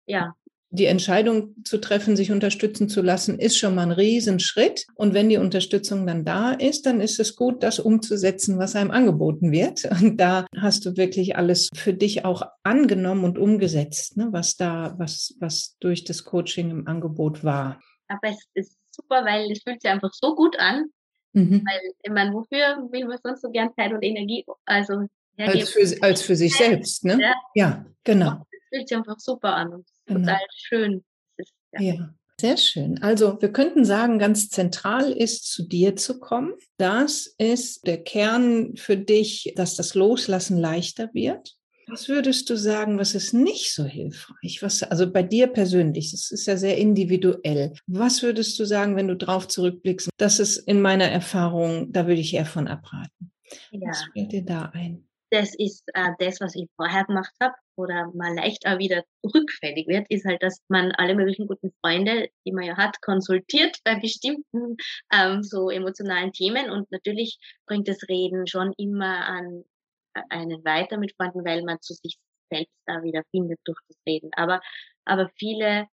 ja, 0.08 0.34
die 0.70 0.86
Entscheidung 0.86 1.56
zu 1.64 1.78
treffen, 1.78 2.16
sich 2.16 2.32
unterstützen 2.32 2.90
zu 2.90 3.02
lassen, 3.02 3.40
ist 3.40 3.58
schon 3.58 3.76
mal 3.76 3.84
ein 3.84 3.92
Riesenschritt. 3.92 4.86
Und 4.96 5.14
wenn 5.14 5.30
die 5.30 5.38
Unterstützung 5.38 6.06
dann 6.06 6.26
da 6.26 6.52
ist, 6.52 6.86
dann 6.86 7.00
ist 7.00 7.20
es 7.20 7.36
gut, 7.36 7.64
das 7.64 7.80
umzusetzen, 7.80 8.60
was 8.60 8.76
einem 8.76 8.92
angeboten 8.92 9.52
wird. 9.52 9.86
Und 10.02 10.18
da 10.18 10.46
hast 10.58 10.86
du 10.86 10.98
wirklich 10.98 11.36
alles 11.38 11.70
für 11.74 11.94
dich 11.94 12.26
auch 12.26 12.44
angenommen 12.64 13.24
und 13.24 13.38
umgesetzt, 13.38 14.18
ne, 14.18 14.28
was 14.32 14.56
da, 14.58 14.96
was, 14.98 15.36
was 15.40 15.78
durch 15.80 16.04
das 16.04 16.24
Coaching 16.24 16.70
im 16.70 16.88
Angebot 16.88 17.44
war. 17.44 17.80
Aber 18.08 18.30
es 18.30 18.44
ist 18.54 18.78
super, 18.92 19.24
weil 19.26 19.52
es 19.52 19.62
fühlt 19.64 19.82
sich 19.82 19.92
einfach 19.92 20.14
so 20.14 20.36
gut 20.36 20.58
an. 20.60 20.86
Mhm. 21.34 21.64
Weil, 21.66 21.94
ich 22.02 22.12
meine, 22.12 22.34
wofür 22.34 22.88
will 22.92 23.06
man 23.06 23.18
sonst 23.24 23.42
so 23.42 23.50
gern 23.50 23.72
Zeit 23.76 23.94
und 23.94 24.02
Energie, 24.02 24.46
also 24.66 25.08
als 25.38 25.70
für, 25.70 26.02
als 26.02 26.22
für 26.22 26.36
sich 26.36 26.56
selbst, 26.56 27.06
ne? 27.06 27.20
Ja, 27.22 27.34
ja 27.54 27.86
genau. 28.04 28.44
Es 28.50 28.70
fühlt 28.70 28.88
sich 28.88 28.98
einfach 28.98 29.20
super 29.20 29.56
an. 29.56 29.86
Und 30.08 30.16
genau. 30.16 30.28
total 30.28 30.48
schön. 30.56 31.04
Ist, 31.38 31.54
ja. 31.74 31.82
ja. 31.82 32.14
Sehr 32.40 32.58
schön. 32.58 33.02
Also 33.02 33.42
wir 33.42 33.52
könnten 33.52 33.84
sagen, 33.84 34.20
ganz 34.20 34.50
zentral 34.50 35.12
ist, 35.12 35.52
zu 35.52 35.68
dir 35.68 35.96
zu 35.96 36.20
kommen. 36.20 36.54
Das 36.78 37.34
ist 37.40 37.88
der 37.88 38.04
Kern 38.04 38.76
für 38.76 38.96
dich, 38.96 39.54
dass 39.56 39.76
das 39.76 39.96
Loslassen 39.96 40.60
leichter 40.60 41.10
wird. 41.14 41.56
Was 41.88 42.10
würdest 42.10 42.50
du 42.50 42.58
sagen, 42.58 43.00
was 43.00 43.16
ist 43.16 43.34
nicht 43.34 43.74
so 43.74 43.86
hilfreich? 43.86 44.60
Was, 44.62 44.84
also 44.84 45.12
bei 45.12 45.24
dir 45.24 45.48
persönlich, 45.48 46.12
das 46.12 46.32
ist 46.32 46.46
ja 46.46 46.58
sehr 46.58 46.78
individuell. 46.78 47.74
Was 47.88 48.22
würdest 48.22 48.60
du 48.60 48.66
sagen, 48.66 48.96
wenn 48.98 49.08
du 49.08 49.16
drauf 49.16 49.48
zurückblickst? 49.48 50.10
Das 50.18 50.40
ist 50.40 50.58
in 50.58 50.82
meiner 50.82 51.06
Erfahrung, 51.06 51.92
da 51.92 52.06
würde 52.06 52.22
ich 52.22 52.34
eher 52.34 52.46
von 52.46 52.68
abraten. 52.68 53.32
Ja. 53.72 53.90
Was 53.90 54.04
fällt 54.14 54.34
dir 54.34 54.44
da 54.44 54.66
ein? 54.74 55.07
Das 55.32 55.54
ist 55.56 55.84
äh, 55.94 56.12
das, 56.20 56.40
was 56.40 56.56
ich 56.56 56.70
vorher 56.76 57.06
gemacht 57.06 57.34
habe 57.42 57.56
oder 57.76 58.12
mal 58.14 58.34
leicht 58.34 58.66
auch 58.66 58.80
wieder 58.80 59.04
rückfällig 59.24 59.88
wird, 59.88 60.08
ist 60.10 60.26
halt, 60.26 60.42
dass 60.42 60.62
man 60.68 60.92
alle 60.94 61.16
möglichen 61.16 61.48
guten 61.48 61.72
Freunde, 61.82 62.30
die 62.46 62.52
man 62.52 62.64
ja 62.64 62.78
hat, 62.78 63.02
konsultiert 63.02 63.78
bei 63.84 64.00
bestimmten 64.00 64.78
ähm, 65.14 65.44
so 65.44 65.70
emotionalen 65.70 66.32
Themen 66.32 66.70
und 66.72 66.92
natürlich 66.92 67.38
bringt 67.66 67.88
das 67.88 68.08
Reden 68.10 68.48
schon 68.48 68.74
immer 68.78 69.26
an 69.28 69.64
äh, 70.16 70.22
einen 70.30 70.64
weiter 70.64 70.98
mit 70.98 71.14
Freunden, 71.16 71.46
weil 71.46 71.64
man 71.64 71.82
zu 71.82 71.94
sich 71.94 72.18
selbst 72.50 72.76
da 72.86 73.04
wieder 73.04 73.24
findet 73.32 73.60
durch 73.66 73.80
das 73.88 73.98
Reden. 74.08 74.32
Aber, 74.36 74.62
aber 75.06 75.30
viele, 75.38 75.88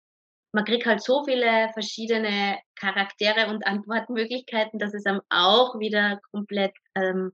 man 0.52 0.64
kriegt 0.64 0.86
halt 0.86 1.02
so 1.02 1.24
viele 1.24 1.70
verschiedene 1.72 2.58
Charaktere 2.76 3.48
und 3.48 3.66
Antwortmöglichkeiten, 3.66 4.78
dass 4.78 4.94
es 4.94 5.06
einem 5.06 5.22
auch 5.30 5.78
wieder 5.78 6.20
komplett 6.30 6.74
ähm, 6.94 7.32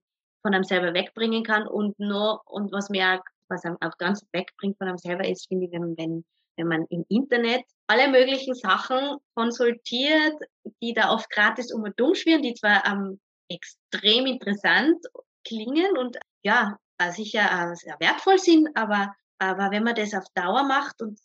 von 0.49 0.55
einem 0.55 0.64
selber 0.64 0.95
wegbringen 0.95 1.45
kann 1.45 1.67
und 1.67 1.99
nur, 2.00 2.40
und 2.47 2.73
was 2.73 2.88
mir 2.88 3.21
was 3.50 3.67
einem 3.67 3.76
auch 3.83 3.99
ganz 3.99 4.25
wegbringt 4.33 4.78
von 4.78 4.88
einem 4.88 4.97
selber 4.97 5.28
ist, 5.28 5.47
finde 5.47 5.67
ich, 5.67 5.73
wenn, 5.73 5.95
wenn, 5.99 6.25
wenn 6.57 6.69
man 6.69 6.87
im 6.88 7.05
Internet 7.11 7.64
alle 7.87 8.09
möglichen 8.09 8.55
Sachen 8.55 9.19
konsultiert, 9.35 10.37
die 10.83 10.95
da 10.95 11.12
oft 11.12 11.28
gratis 11.28 11.71
um 11.71 11.83
und 11.83 12.00
dumm 12.00 12.14
schwirren, 12.14 12.43
die 12.43 12.55
zwar 12.55 12.83
ähm, 12.87 13.21
extrem 13.50 14.25
interessant 14.25 14.97
klingen 15.47 15.99
und 15.99 16.17
ja, 16.43 16.78
sicher 17.11 17.43
äh, 17.43 17.76
sehr 17.76 17.97
wertvoll 18.00 18.38
sind, 18.38 18.71
aber, 18.75 19.14
aber 19.38 19.71
wenn 19.71 19.85
man 19.85 19.97
das 19.97 20.14
auf 20.14 20.25
Dauer 20.35 20.62
macht 20.62 21.02
und 21.02 21.19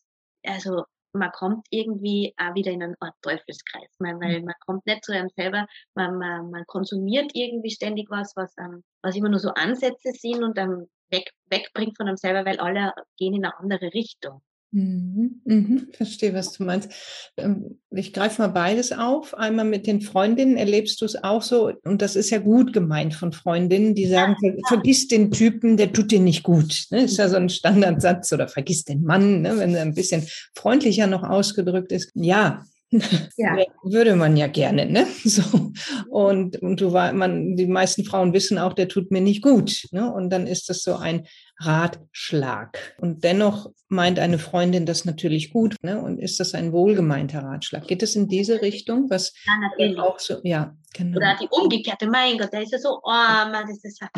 also 0.45 0.83
man 1.13 1.31
kommt 1.31 1.67
irgendwie 1.69 2.33
auch 2.37 2.55
wieder 2.55 2.71
in 2.71 2.83
einen 2.83 2.95
Art 2.99 3.15
Teufelskreis, 3.21 3.89
weil 3.99 4.15
mhm. 4.15 4.45
man 4.45 4.55
kommt 4.65 4.85
nicht 4.85 5.05
zu 5.05 5.13
einem 5.13 5.29
selber, 5.29 5.67
man, 5.95 6.17
man, 6.17 6.49
man 6.49 6.65
konsumiert 6.65 7.31
irgendwie 7.33 7.71
ständig 7.71 8.09
was, 8.09 8.35
was, 8.35 8.53
um, 8.57 8.83
was 9.01 9.15
immer 9.15 9.29
nur 9.29 9.39
so 9.39 9.49
Ansätze 9.49 10.11
sind 10.11 10.43
und 10.43 10.57
dann 10.57 10.87
weg, 11.11 11.31
wegbringt 11.49 11.97
von 11.97 12.07
einem 12.07 12.17
selber, 12.17 12.45
weil 12.45 12.59
alle 12.59 12.93
gehen 13.17 13.33
in 13.33 13.45
eine 13.45 13.57
andere 13.57 13.93
Richtung. 13.93 14.41
Mhm, 14.75 15.41
mhm, 15.45 15.87
verstehe, 15.93 16.33
was 16.33 16.53
du 16.53 16.63
meinst. 16.63 16.91
Ähm, 17.37 17.77
ich 17.91 18.11
greife 18.11 18.41
mal 18.41 18.47
beides 18.47 18.91
auf. 18.91 19.35
Einmal 19.37 19.65
mit 19.65 19.85
den 19.85 20.01
Freundinnen 20.01 20.57
erlebst 20.57 20.99
du 20.99 21.05
es 21.05 21.23
auch 21.23 21.43
so, 21.43 21.71
und 21.83 22.01
das 22.01 22.15
ist 22.15 22.31
ja 22.31 22.39
gut 22.39 22.73
gemeint 22.73 23.13
von 23.13 23.33
Freundinnen, 23.33 23.93
die 23.93 24.07
sagen, 24.07 24.35
ja, 24.41 24.51
vergiss 24.67 25.07
den 25.07 25.29
Typen, 25.29 25.77
der 25.77 25.93
tut 25.93 26.09
dir 26.09 26.19
nicht 26.19 26.41
gut. 26.41 26.87
Ne? 26.89 27.03
Ist 27.03 27.17
ja 27.17 27.29
so 27.29 27.35
ein 27.35 27.49
Standardsatz 27.49 28.33
oder 28.33 28.47
vergiss 28.47 28.83
den 28.83 29.03
Mann, 29.03 29.43
ne? 29.43 29.59
wenn 29.59 29.75
er 29.75 29.83
ein 29.83 29.93
bisschen 29.93 30.25
freundlicher 30.55 31.05
noch 31.05 31.21
ausgedrückt 31.21 31.91
ist. 31.91 32.09
Ja, 32.15 32.63
ja. 33.37 33.57
Würde 33.83 34.15
man 34.15 34.37
ja 34.37 34.47
gerne, 34.47 34.85
ne? 34.85 35.07
So. 35.23 35.71
Und, 36.09 36.61
und 36.61 36.81
du 36.81 36.93
war, 36.93 37.13
man, 37.13 37.55
die 37.55 37.65
meisten 37.65 38.03
Frauen 38.03 38.33
wissen 38.33 38.57
auch, 38.57 38.73
der 38.73 38.87
tut 38.87 39.09
mir 39.11 39.21
nicht 39.21 39.41
gut. 39.41 39.87
Ne? 39.91 40.11
Und 40.11 40.29
dann 40.29 40.47
ist 40.47 40.69
das 40.69 40.83
so 40.83 40.95
ein 40.95 41.27
Ratschlag. 41.59 42.95
Und 42.99 43.23
dennoch 43.23 43.71
meint 43.87 44.19
eine 44.19 44.37
Freundin 44.37 44.85
das 44.85 45.05
natürlich 45.05 45.51
gut, 45.51 45.75
ne? 45.81 46.01
Und 46.01 46.19
ist 46.19 46.39
das 46.39 46.53
ein 46.53 46.71
wohlgemeinter 46.71 47.43
Ratschlag? 47.43 47.87
Geht 47.87 48.03
es 48.03 48.15
in 48.15 48.27
diese 48.27 48.61
Richtung? 48.61 49.09
Was 49.09 49.33
ja, 49.45 49.53
natürlich. 49.57 49.99
auch 49.99 50.19
so, 50.19 50.39
ja, 50.43 50.75
genau. 50.93 51.17
Oder 51.17 51.37
die 51.39 51.47
umgekehrte, 51.49 52.07
mein 52.07 52.37
Gott, 52.37 52.49
da 52.51 52.59
ist 52.59 52.71
ja 52.71 52.79
so, 52.79 52.99
oh 53.03 53.11
man, 53.11 53.65
das, 53.67 53.83
ist, 53.83 54.01
das 54.01 54.09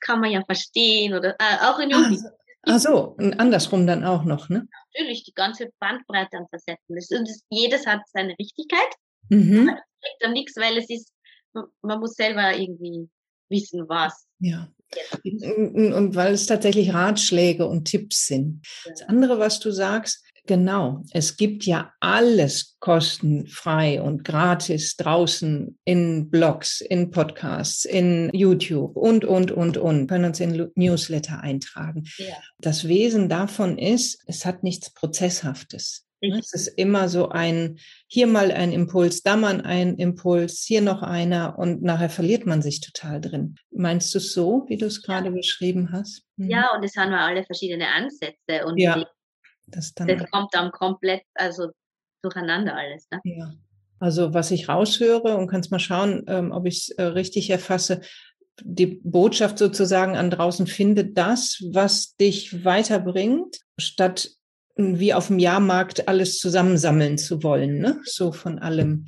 kann 0.00 0.20
man 0.20 0.30
ja 0.30 0.42
verstehen. 0.44 1.14
Oder 1.14 1.34
äh, 1.38 1.64
auch 1.64 1.78
in 1.78 1.90
die 1.90 1.94
ah, 1.94 2.30
Ach 2.66 2.78
so, 2.78 3.14
und 3.18 3.38
andersrum 3.40 3.86
dann 3.86 4.04
auch 4.04 4.24
noch, 4.24 4.48
ne? 4.48 4.66
Natürlich, 4.92 5.24
die 5.24 5.34
ganze 5.34 5.70
Bandbreite 5.80 6.38
an 6.38 6.46
Facetten. 6.50 6.94
Das, 6.94 7.08
das, 7.08 7.42
jedes 7.50 7.86
hat 7.86 8.00
seine 8.12 8.34
Richtigkeit. 8.38 8.88
Mhm. 9.28 9.66
Das 9.66 9.76
bringt 10.00 10.16
dann 10.20 10.32
nichts, 10.32 10.56
weil 10.56 10.76
es 10.78 10.88
ist, 10.88 11.12
man 11.82 12.00
muss 12.00 12.14
selber 12.14 12.56
irgendwie 12.56 13.08
wissen, 13.48 13.88
was. 13.88 14.26
Ja. 14.38 14.68
Und 15.24 16.14
weil 16.14 16.34
es 16.34 16.46
tatsächlich 16.46 16.94
Ratschläge 16.94 17.66
und 17.66 17.86
Tipps 17.86 18.26
sind. 18.26 18.66
Das 18.84 19.02
andere, 19.02 19.38
was 19.38 19.58
du 19.60 19.70
sagst, 19.70 20.23
Genau, 20.46 21.02
es 21.12 21.38
gibt 21.38 21.64
ja 21.64 21.92
alles 22.00 22.76
kostenfrei 22.78 24.02
und 24.02 24.24
gratis 24.24 24.94
draußen 24.96 25.78
in 25.84 26.28
Blogs, 26.28 26.82
in 26.82 27.10
Podcasts, 27.10 27.86
in 27.86 28.28
YouTube 28.34 28.94
und, 28.94 29.24
und, 29.24 29.50
und, 29.52 29.78
und, 29.78 30.06
können 30.06 30.26
uns 30.26 30.40
in 30.40 30.70
Newsletter 30.74 31.40
eintragen. 31.40 32.04
Ja. 32.18 32.36
Das 32.58 32.86
Wesen 32.86 33.30
davon 33.30 33.78
ist, 33.78 34.22
es 34.26 34.44
hat 34.44 34.62
nichts 34.62 34.92
Prozesshaftes. 34.92 36.04
Richtig. 36.20 36.40
Es 36.44 36.52
ist 36.52 36.68
immer 36.78 37.08
so 37.08 37.30
ein, 37.30 37.78
hier 38.06 38.26
mal 38.26 38.50
ein 38.52 38.72
Impuls, 38.72 39.22
da 39.22 39.36
mal 39.36 39.62
ein 39.62 39.96
Impuls, 39.96 40.62
hier 40.62 40.82
noch 40.82 41.02
einer 41.02 41.58
und 41.58 41.82
nachher 41.82 42.10
verliert 42.10 42.44
man 42.44 42.62
sich 42.62 42.80
total 42.80 43.20
drin. 43.20 43.56
Meinst 43.70 44.14
du 44.14 44.18
es 44.18 44.32
so, 44.32 44.64
wie 44.68 44.76
du 44.76 44.86
es 44.86 45.02
gerade 45.02 45.26
ja. 45.26 45.32
beschrieben 45.32 45.90
hast? 45.92 46.22
Mhm. 46.36 46.50
Ja, 46.50 46.74
und 46.74 46.84
es 46.84 46.96
haben 46.96 47.10
wir 47.10 47.20
alle 47.20 47.44
verschiedene 47.44 47.88
Ansätze 47.88 48.66
und 48.66 48.78
ja. 48.78 49.06
Das, 49.66 49.94
dann 49.94 50.08
das 50.08 50.30
kommt 50.30 50.54
dann 50.54 50.70
komplett, 50.70 51.22
also 51.34 51.70
durcheinander 52.22 52.76
alles. 52.76 53.08
Ne? 53.10 53.20
Ja. 53.24 53.54
Also 53.98 54.34
was 54.34 54.50
ich 54.50 54.68
raushöre 54.68 55.36
und 55.36 55.46
kannst 55.46 55.70
mal 55.70 55.78
schauen, 55.78 56.24
ähm, 56.26 56.52
ob 56.52 56.66
ich 56.66 56.76
es 56.76 56.88
äh, 56.90 57.02
richtig 57.02 57.50
erfasse, 57.50 58.00
die 58.62 59.00
Botschaft 59.02 59.58
sozusagen 59.58 60.16
an 60.16 60.30
draußen 60.30 60.66
findet 60.66 61.18
das, 61.18 61.62
was 61.72 62.14
dich 62.16 62.64
weiterbringt, 62.64 63.60
statt 63.78 64.30
wie 64.76 65.14
auf 65.14 65.28
dem 65.28 65.38
Jahrmarkt 65.38 66.08
alles 66.08 66.38
zusammensammeln 66.38 67.18
zu 67.18 67.42
wollen, 67.42 67.78
ne? 67.78 68.00
so 68.04 68.32
von 68.32 68.58
allem. 68.58 69.06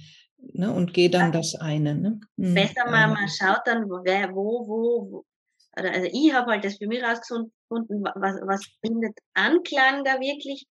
Ne? 0.52 0.72
Und 0.72 0.94
geh 0.94 1.08
dann 1.08 1.32
das 1.32 1.56
eine. 1.56 1.94
Ne? 1.94 2.20
Mhm. 2.36 2.54
Besser 2.54 2.88
mal, 2.88 3.08
mal 3.08 3.28
schaut 3.28 3.62
dann, 3.64 3.88
wer, 4.04 4.32
wo, 4.34 4.66
wo, 4.68 5.24
wo. 5.76 5.88
Also 5.88 6.08
ich 6.12 6.32
habe 6.32 6.52
halt 6.52 6.64
das 6.64 6.78
für 6.78 6.86
mich 6.86 7.02
rausgefunden, 7.02 7.52
gefunden, 7.68 8.04
was, 8.14 8.36
was 8.46 8.66
findet 8.84 9.18
Anklang 9.34 10.04
da 10.04 10.20
wirklich, 10.20 10.66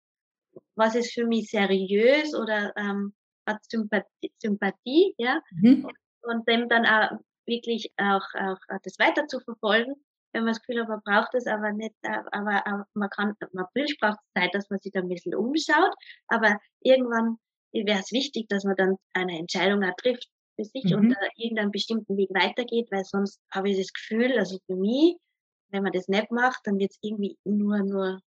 was 0.77 0.95
ist 0.95 1.13
für 1.13 1.27
mich 1.27 1.51
seriös 1.51 2.35
oder 2.35 2.73
ähm, 2.77 3.15
hat 3.47 3.59
Sympathie, 3.69 4.33
Sympathie 4.39 5.15
ja, 5.19 5.41
mhm. 5.61 5.85
und, 5.87 5.97
und 6.23 6.49
dem 6.49 6.69
dann 6.69 6.87
auch 6.87 7.19
wirklich 7.47 7.91
auch, 7.97 8.27
auch 8.35 8.59
das 8.83 8.99
weiter 8.99 9.27
zu 9.27 9.41
verfolgen, 9.41 9.95
wenn 10.33 10.45
man 10.45 10.53
das 10.53 10.63
Gefühl 10.63 10.83
hat, 10.83 10.89
man 10.89 11.03
braucht 11.05 11.35
es 11.35 11.47
aber 11.47 11.73
nicht, 11.73 11.95
aber, 12.03 12.67
aber 12.67 12.87
man 12.95 13.11
kann, 13.11 13.35
man 13.53 13.67
braucht 14.01 14.19
Zeit, 14.37 14.55
dass 14.55 14.71
man 14.71 14.79
sich 14.79 14.93
da 14.93 15.01
ein 15.01 15.09
bisschen 15.09 15.35
umschaut, 15.35 15.95
aber 16.29 16.59
irgendwann 16.81 17.39
wäre 17.73 18.01
es 18.01 18.13
wichtig, 18.13 18.49
dass 18.49 18.65
man 18.65 18.77
dann 18.77 18.97
eine 19.13 19.39
Entscheidung 19.39 19.83
auch 19.83 19.97
trifft 19.97 20.29
für 20.57 20.65
sich 20.65 20.85
mhm. 20.85 20.95
und 20.95 21.11
da 21.11 21.17
irgendeinen 21.37 21.71
bestimmten 21.71 22.17
Weg 22.17 22.31
weitergeht, 22.31 22.89
weil 22.91 23.05
sonst 23.05 23.41
habe 23.51 23.71
ich 23.71 23.79
das 23.79 23.93
Gefühl, 23.93 24.39
also 24.39 24.59
für 24.67 24.77
mich, 24.77 25.17
wenn 25.71 25.83
man 25.83 25.93
das 25.93 26.09
nicht 26.09 26.31
macht, 26.31 26.61
dann 26.65 26.79
wird 26.79 26.91
es 26.91 26.99
irgendwie 27.03 27.37
nur, 27.45 27.79
nur 27.79 28.21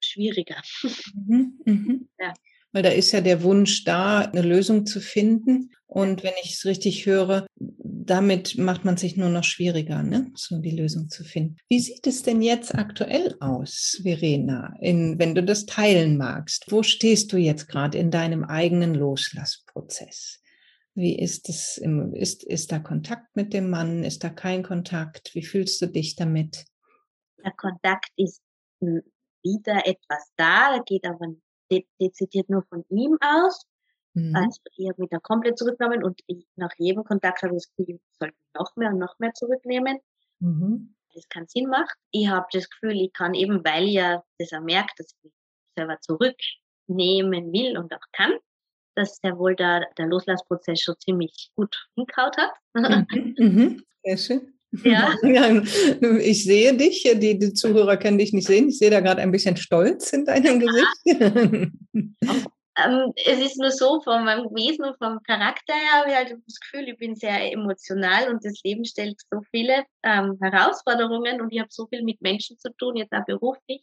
schwieriger. 0.00 0.60
Mhm, 1.14 1.60
mhm. 1.64 2.08
Ja. 2.18 2.32
Weil 2.72 2.82
da 2.82 2.88
ist 2.88 3.12
ja 3.12 3.20
der 3.20 3.42
Wunsch 3.42 3.84
da, 3.84 4.20
eine 4.20 4.42
Lösung 4.42 4.86
zu 4.86 5.00
finden. 5.00 5.70
Und 5.86 6.22
wenn 6.22 6.32
ich 6.42 6.54
es 6.54 6.64
richtig 6.64 7.04
höre, 7.04 7.46
damit 7.54 8.56
macht 8.56 8.84
man 8.84 8.96
sich 8.96 9.16
nur 9.16 9.28
noch 9.28 9.44
schwieriger, 9.44 10.02
ne? 10.02 10.30
so 10.34 10.58
die 10.58 10.70
Lösung 10.70 11.10
zu 11.10 11.22
finden. 11.22 11.56
Wie 11.68 11.80
sieht 11.80 12.06
es 12.06 12.22
denn 12.22 12.40
jetzt 12.40 12.74
aktuell 12.74 13.36
aus, 13.40 14.00
Verena, 14.02 14.74
in, 14.80 15.18
wenn 15.18 15.34
du 15.34 15.42
das 15.42 15.66
teilen 15.66 16.16
magst? 16.16 16.64
Wo 16.70 16.82
stehst 16.82 17.32
du 17.32 17.36
jetzt 17.36 17.68
gerade 17.68 17.98
in 17.98 18.10
deinem 18.10 18.44
eigenen 18.44 18.94
Loslassprozess? 18.94 20.41
Wie 20.94 21.18
ist 21.18 21.48
es? 21.48 21.80
Ist, 22.14 22.44
ist 22.44 22.70
da 22.70 22.78
Kontakt 22.78 23.34
mit 23.34 23.54
dem 23.54 23.70
Mann? 23.70 24.04
Ist 24.04 24.24
da 24.24 24.28
kein 24.28 24.62
Kontakt? 24.62 25.34
Wie 25.34 25.44
fühlst 25.44 25.80
du 25.80 25.86
dich 25.86 26.16
damit? 26.16 26.66
der 27.44 27.52
Kontakt 27.52 28.10
ist 28.16 28.42
wieder 28.80 29.86
etwas 29.86 30.32
da, 30.36 30.78
geht 30.84 31.06
aber 31.06 31.34
dezidiert 32.00 32.48
nur 32.48 32.64
von 32.64 32.84
ihm 32.88 33.16
aus. 33.20 33.64
Mhm. 34.14 34.34
Also 34.36 34.60
ich 34.76 34.88
habe 34.88 35.00
mich 35.00 35.10
da 35.10 35.18
komplett 35.18 35.58
zurückgenommen 35.58 36.04
und 36.04 36.20
ich, 36.26 36.46
nach 36.56 36.72
jedem 36.76 37.04
Kontakt 37.04 37.42
habe 37.42 37.54
ich 37.54 37.62
das 37.62 37.74
Gefühl, 37.74 37.96
ich 37.96 38.18
sollte 38.18 38.36
noch 38.54 38.76
mehr 38.76 38.90
und 38.90 38.98
noch 38.98 39.18
mehr 39.18 39.32
zurücknehmen. 39.32 39.98
Mhm. 40.38 40.94
Das 41.14 41.28
keinen 41.28 41.48
Sinn 41.48 41.68
macht. 41.68 41.96
Ich 42.10 42.28
habe 42.28 42.46
das 42.52 42.68
Gefühl, 42.68 43.00
ich 43.00 43.12
kann 43.12 43.34
eben, 43.34 43.64
weil 43.64 43.84
ja 43.84 44.22
das 44.38 44.52
er 44.52 44.60
merkt, 44.60 44.98
dass 44.98 45.12
ich 45.12 45.24
mich 45.24 45.32
selber 45.76 45.98
zurücknehmen 46.00 47.52
will 47.52 47.78
und 47.78 47.92
auch 47.94 48.06
kann, 48.12 48.32
dass 48.94 49.20
der 49.20 49.38
wohl 49.38 49.54
da 49.56 49.80
der 49.98 50.06
Loslassprozess 50.06 50.80
schon 50.80 50.96
ziemlich 50.98 51.50
gut 51.56 51.76
hinkaut 51.96 52.36
hat. 52.36 52.52
Mhm. 52.74 53.34
Mhm. 53.38 53.82
Sehr 54.04 54.16
schön. 54.16 54.52
Ja. 54.84 55.14
Ich 56.20 56.44
sehe 56.44 56.74
dich, 56.74 57.02
die, 57.02 57.38
die 57.38 57.52
Zuhörer 57.52 57.98
können 57.98 58.18
dich 58.18 58.32
nicht 58.32 58.46
sehen. 58.46 58.68
Ich 58.68 58.78
sehe 58.78 58.90
da 58.90 59.00
gerade 59.00 59.20
ein 59.20 59.30
bisschen 59.30 59.56
Stolz 59.56 60.12
in 60.12 60.24
deinem 60.24 60.60
Gesicht. 60.60 60.86
ähm, 62.78 63.12
es 63.16 63.38
ist 63.38 63.58
nur 63.58 63.70
so, 63.70 64.00
von 64.00 64.24
meinem 64.24 64.46
Wesen 64.54 64.84
und 64.84 64.96
vom 64.96 65.22
Charakter 65.24 65.74
her 65.74 66.00
habe 66.00 66.10
ich 66.10 66.16
halt 66.16 66.36
das 66.46 66.58
Gefühl, 66.60 66.88
ich 66.88 66.96
bin 66.96 67.14
sehr 67.14 67.52
emotional 67.52 68.30
und 68.30 68.44
das 68.44 68.62
Leben 68.64 68.84
stellt 68.84 69.20
so 69.30 69.42
viele 69.50 69.84
ähm, 70.02 70.38
Herausforderungen 70.40 71.40
und 71.42 71.52
ich 71.52 71.60
habe 71.60 71.68
so 71.70 71.86
viel 71.88 72.02
mit 72.02 72.22
Menschen 72.22 72.58
zu 72.58 72.72
tun, 72.78 72.96
jetzt 72.96 73.12
auch 73.12 73.26
beruflich 73.26 73.82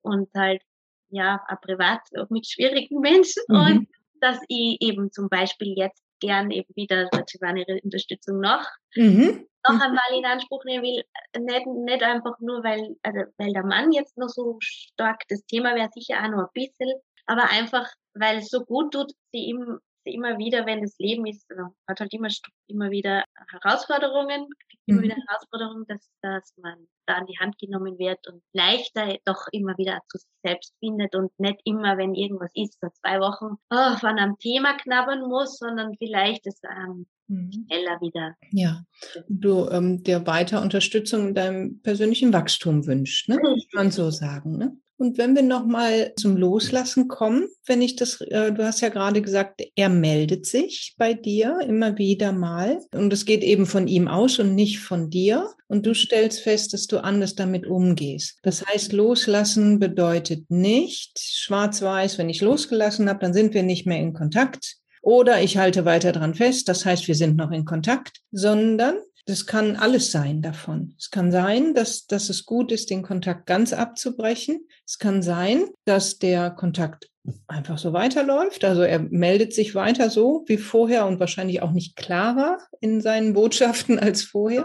und 0.00 0.28
halt 0.34 0.62
ja 1.10 1.44
auch 1.48 1.60
privat 1.60 2.00
auch 2.18 2.30
mit 2.30 2.46
schwierigen 2.46 3.00
Menschen 3.00 3.42
mhm. 3.48 3.56
und 3.56 3.88
dass 4.22 4.38
ich 4.48 4.76
eben 4.80 5.10
zum 5.10 5.28
Beispiel 5.28 5.74
jetzt 5.76 6.02
gern 6.20 6.50
eben 6.50 6.68
wieder 6.76 7.10
ihre 7.10 7.80
Unterstützung 7.82 8.40
noch, 8.40 8.64
mhm. 8.94 9.46
noch 9.66 9.74
mhm. 9.74 9.80
einmal 9.80 10.16
in 10.16 10.24
Anspruch 10.24 10.64
nehmen 10.64 10.84
will. 10.84 11.02
Nicht, 11.38 11.66
nicht 11.66 12.02
einfach 12.02 12.38
nur, 12.40 12.62
weil, 12.62 12.96
also, 13.02 13.20
weil 13.38 13.52
der 13.52 13.66
Mann 13.66 13.90
jetzt 13.92 14.16
noch 14.16 14.28
so 14.28 14.56
stark 14.60 15.22
das 15.28 15.44
Thema 15.46 15.74
wäre, 15.74 15.90
sicher 15.92 16.22
auch 16.22 16.30
noch 16.30 16.44
ein 16.44 16.54
bisschen, 16.54 16.92
aber 17.26 17.50
einfach, 17.50 17.90
weil 18.14 18.38
es 18.38 18.48
so 18.48 18.64
gut 18.64 18.92
tut, 18.92 19.12
sie 19.32 19.46
ihm 19.46 19.80
immer 20.04 20.38
wieder, 20.38 20.66
wenn 20.66 20.82
das 20.82 20.98
Leben 20.98 21.26
ist, 21.26 21.48
hat 21.88 22.00
halt 22.00 22.12
immer, 22.12 22.28
immer 22.66 22.90
wieder 22.90 23.24
Herausforderungen, 23.50 24.48
immer 24.86 25.00
mhm. 25.00 25.04
wieder 25.04 25.16
Herausforderungen, 25.16 25.84
dass, 25.88 26.10
dass 26.22 26.54
man 26.60 26.86
da 27.06 27.14
an 27.14 27.26
die 27.26 27.38
Hand 27.38 27.58
genommen 27.58 27.98
wird 27.98 28.26
und 28.28 28.42
leichter 28.52 29.16
doch 29.24 29.46
immer 29.52 29.76
wieder 29.78 30.00
zu 30.08 30.18
sich 30.18 30.30
selbst 30.42 30.74
findet 30.78 31.14
und 31.14 31.30
nicht 31.38 31.60
immer, 31.64 31.98
wenn 31.98 32.14
irgendwas 32.14 32.52
ist, 32.54 32.78
so 32.80 32.88
zwei 33.00 33.18
Wochen 33.20 33.56
oh, 33.70 33.96
von 33.98 34.18
einem 34.18 34.38
Thema 34.38 34.76
knabbern 34.76 35.28
muss, 35.28 35.58
sondern 35.58 35.94
vielleicht 35.98 36.46
es 36.46 36.60
ähm, 36.64 37.06
schneller 37.28 38.00
wieder. 38.00 38.36
Ja, 38.50 38.82
du 39.28 39.68
ähm, 39.70 40.02
dir 40.02 40.26
weiter 40.26 40.62
Unterstützung 40.62 41.28
in 41.28 41.34
deinem 41.34 41.82
persönlichen 41.82 42.32
Wachstum 42.32 42.86
wünscht, 42.86 43.28
ne? 43.28 43.36
Kann 43.72 43.84
man 43.84 43.90
so 43.90 44.10
sagen, 44.10 44.58
ne? 44.58 44.76
Und 45.02 45.18
wenn 45.18 45.34
wir 45.34 45.42
nochmal 45.42 46.12
zum 46.16 46.36
Loslassen 46.36 47.08
kommen, 47.08 47.48
wenn 47.66 47.82
ich 47.82 47.96
das, 47.96 48.20
äh, 48.20 48.52
du 48.52 48.62
hast 48.64 48.82
ja 48.82 48.88
gerade 48.88 49.20
gesagt, 49.20 49.60
er 49.74 49.88
meldet 49.88 50.46
sich 50.46 50.94
bei 50.96 51.12
dir 51.12 51.58
immer 51.66 51.98
wieder 51.98 52.30
mal. 52.30 52.78
Und 52.94 53.12
es 53.12 53.24
geht 53.24 53.42
eben 53.42 53.66
von 53.66 53.88
ihm 53.88 54.06
aus 54.06 54.38
und 54.38 54.54
nicht 54.54 54.78
von 54.78 55.10
dir. 55.10 55.48
Und 55.66 55.86
du 55.86 55.92
stellst 55.92 56.42
fest, 56.42 56.72
dass 56.72 56.86
du 56.86 57.02
anders 57.02 57.34
damit 57.34 57.66
umgehst. 57.66 58.38
Das 58.44 58.64
heißt, 58.64 58.92
loslassen 58.92 59.80
bedeutet 59.80 60.48
nicht 60.52 61.18
schwarz-weiß, 61.18 62.18
wenn 62.18 62.30
ich 62.30 62.40
losgelassen 62.40 63.08
habe, 63.08 63.18
dann 63.18 63.34
sind 63.34 63.54
wir 63.54 63.64
nicht 63.64 63.86
mehr 63.88 63.98
in 63.98 64.12
Kontakt. 64.12 64.76
Oder 65.02 65.42
ich 65.42 65.56
halte 65.56 65.84
weiter 65.84 66.12
dran 66.12 66.36
fest, 66.36 66.68
das 66.68 66.86
heißt, 66.86 67.08
wir 67.08 67.16
sind 67.16 67.36
noch 67.36 67.50
in 67.50 67.64
Kontakt, 67.64 68.20
sondern 68.30 68.94
das 69.26 69.46
kann 69.46 69.76
alles 69.76 70.10
sein 70.10 70.42
davon. 70.42 70.94
Es 70.98 71.10
kann 71.10 71.30
sein, 71.30 71.74
dass, 71.74 72.06
dass 72.06 72.28
es 72.28 72.44
gut 72.44 72.72
ist, 72.72 72.90
den 72.90 73.02
Kontakt 73.02 73.46
ganz 73.46 73.72
abzubrechen. 73.72 74.66
Es 74.86 74.98
kann 74.98 75.22
sein, 75.22 75.66
dass 75.84 76.18
der 76.18 76.50
Kontakt 76.50 77.08
einfach 77.46 77.78
so 77.78 77.92
weiterläuft. 77.92 78.64
Also 78.64 78.82
er 78.82 78.98
meldet 78.98 79.54
sich 79.54 79.74
weiter 79.74 80.10
so 80.10 80.44
wie 80.48 80.56
vorher 80.56 81.06
und 81.06 81.20
wahrscheinlich 81.20 81.62
auch 81.62 81.70
nicht 81.70 81.96
klarer 81.96 82.58
in 82.80 83.00
seinen 83.00 83.32
Botschaften 83.32 83.98
als 84.00 84.22
vorher. 84.22 84.64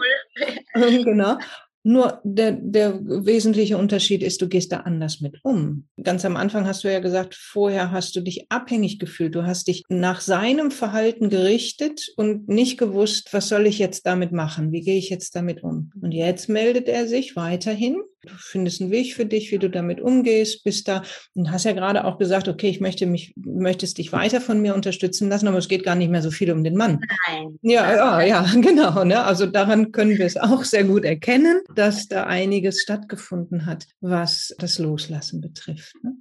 genau. 0.73 1.37
Nur 1.87 2.19
der, 2.25 2.51
der 2.51 2.99
wesentliche 3.01 3.77
Unterschied 3.77 4.21
ist, 4.21 4.41
du 4.41 4.49
gehst 4.49 4.73
da 4.73 4.81
anders 4.81 5.21
mit 5.21 5.39
um. 5.43 5.87
Ganz 6.03 6.25
am 6.25 6.35
Anfang 6.35 6.67
hast 6.67 6.83
du 6.83 6.91
ja 6.91 6.99
gesagt, 6.99 7.33
vorher 7.33 7.91
hast 7.91 8.13
du 8.17 8.19
dich 8.19 8.51
abhängig 8.51 8.99
gefühlt. 8.99 9.33
Du 9.33 9.45
hast 9.45 9.69
dich 9.69 9.85
nach 9.87 10.19
seinem 10.19 10.69
Verhalten 10.69 11.29
gerichtet 11.29 12.09
und 12.17 12.49
nicht 12.49 12.77
gewusst, 12.77 13.29
was 13.31 13.47
soll 13.47 13.67
ich 13.67 13.79
jetzt 13.79 14.05
damit 14.05 14.33
machen? 14.33 14.73
Wie 14.73 14.81
gehe 14.81 14.97
ich 14.97 15.09
jetzt 15.09 15.33
damit 15.37 15.63
um? 15.63 15.93
Und 16.01 16.11
jetzt 16.11 16.49
meldet 16.49 16.89
er 16.89 17.07
sich 17.07 17.37
weiterhin 17.37 18.01
Du 18.27 18.33
findest 18.35 18.81
einen 18.81 18.91
Weg 18.91 19.13
für 19.13 19.25
dich, 19.25 19.51
wie 19.51 19.57
du 19.57 19.69
damit 19.69 20.01
umgehst, 20.01 20.63
bist 20.63 20.87
da 20.87 21.03
und 21.35 21.51
hast 21.51 21.65
ja 21.65 21.71
gerade 21.71 22.03
auch 22.03 22.17
gesagt, 22.17 22.47
okay, 22.47 22.67
ich 22.67 22.81
möchte 22.81 23.05
mich, 23.05 23.33
möchtest 23.37 23.97
dich 23.99 24.11
weiter 24.11 24.41
von 24.41 24.61
mir 24.61 24.75
unterstützen 24.75 25.29
lassen, 25.29 25.47
aber 25.47 25.59
es 25.59 25.67
geht 25.67 25.83
gar 25.83 25.95
nicht 25.95 26.09
mehr 26.09 26.21
so 26.21 26.31
viel 26.31 26.51
um 26.51 26.63
den 26.63 26.75
Mann. 26.75 26.99
Nein. 27.27 27.57
Ja, 27.61 27.95
ja, 27.95 28.21
ja, 28.21 28.45
genau. 28.61 29.03
Ne? 29.03 29.23
Also 29.23 29.45
daran 29.45 29.91
können 29.91 30.17
wir 30.17 30.25
es 30.25 30.35
auch 30.35 30.63
sehr 30.63 30.83
gut 30.83 31.05
erkennen, 31.05 31.61
dass 31.77 32.07
da 32.07 32.25
einiges 32.25 32.81
stattgefunden 32.81 33.65
hat, 33.65 33.87
was 33.99 34.55
das 34.57 34.79
Loslassen 34.79 35.41
betrifft. 35.41 35.95
Ne? 36.03 36.17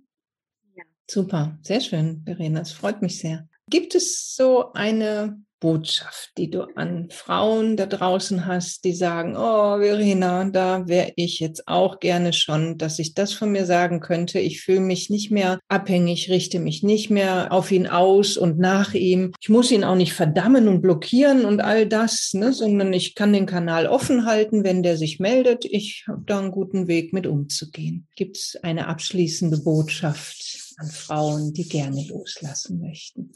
Ja. 0.75 0.85
Super, 1.11 1.59
sehr 1.63 1.81
schön, 1.81 2.23
Verena. 2.25 2.61
Es 2.61 2.73
freut 2.73 3.03
mich 3.03 3.19
sehr. 3.19 3.49
Gibt 3.69 3.95
es 3.95 4.35
so 4.35 4.73
eine 4.73 5.41
Botschaft, 5.59 6.33
die 6.37 6.51
du 6.51 6.63
an 6.77 7.09
Frauen 7.11 7.77
da 7.77 7.87
draußen 7.87 8.47
hast, 8.47 8.85
die 8.85 8.93
sagen, 8.93 9.37
oh, 9.37 9.79
Verena, 9.79 10.45
da 10.51 10.87
wäre 10.87 11.13
ich 11.17 11.41
jetzt 11.41 11.67
auch 11.67 11.99
gerne 11.99 12.33
schon, 12.33 12.77
dass 12.77 12.99
ich 12.99 13.15
das 13.15 13.33
von 13.33 13.53
mir 13.53 13.65
sagen 13.65 14.01
könnte. 14.01 14.39
Ich 14.39 14.61
fühle 14.61 14.81
mich 14.81 15.09
nicht 15.09 15.31
mehr 15.31 15.59
abhängig, 15.69 16.31
richte 16.31 16.61
mich 16.61 16.83
nicht 16.83 17.11
mehr 17.11 17.53
auf 17.53 17.73
ihn 17.73 17.87
aus 17.87 18.37
und 18.37 18.59
nach 18.59 18.95
ihm. 18.95 19.33
Ich 19.41 19.49
muss 19.49 19.71
ihn 19.71 19.85
auch 19.85 19.95
nicht 19.95 20.13
verdammen 20.13 20.69
und 20.69 20.83
blockieren 20.83 21.45
und 21.45 21.61
all 21.61 21.87
das, 21.87 22.35
ne, 22.35 22.53
sondern 22.53 22.93
ich 22.93 23.15
kann 23.15 23.33
den 23.33 23.47
Kanal 23.47 23.87
offen 23.87 24.27
halten, 24.27 24.63
wenn 24.63 24.83
der 24.83 24.97
sich 24.97 25.21
meldet. 25.21 25.65
Ich 25.65 26.05
habe 26.07 26.23
da 26.27 26.39
einen 26.39 26.51
guten 26.51 26.87
Weg 26.87 27.13
mit 27.13 27.27
umzugehen. 27.27 28.07
Gibt 28.15 28.37
es 28.37 28.59
eine 28.63 28.89
abschließende 28.89 29.59
Botschaft 29.59 30.75
an 30.77 30.89
Frauen, 30.89 31.55
die 31.55 31.69
gerne 31.69 32.05
loslassen 32.09 32.81
möchten? 32.81 33.33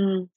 Hm. 0.00 0.30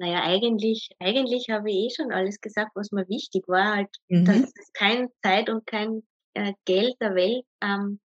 Naja, 0.00 0.22
eigentlich, 0.22 0.88
eigentlich 0.98 1.50
habe 1.50 1.70
ich 1.70 1.76
eh 1.76 1.90
schon 1.94 2.10
alles 2.10 2.40
gesagt, 2.40 2.70
was 2.74 2.90
mir 2.90 3.06
wichtig 3.10 3.46
war, 3.48 3.76
halt, 3.76 3.90
mhm. 4.08 4.24
dass 4.24 4.50
es 4.58 4.72
keine 4.72 5.10
Zeit 5.22 5.50
und 5.50 5.66
kein 5.66 6.02
äh, 6.32 6.54
Geld 6.64 6.94
der 7.02 7.14
Welt 7.14 7.44
ähm, 7.60 8.00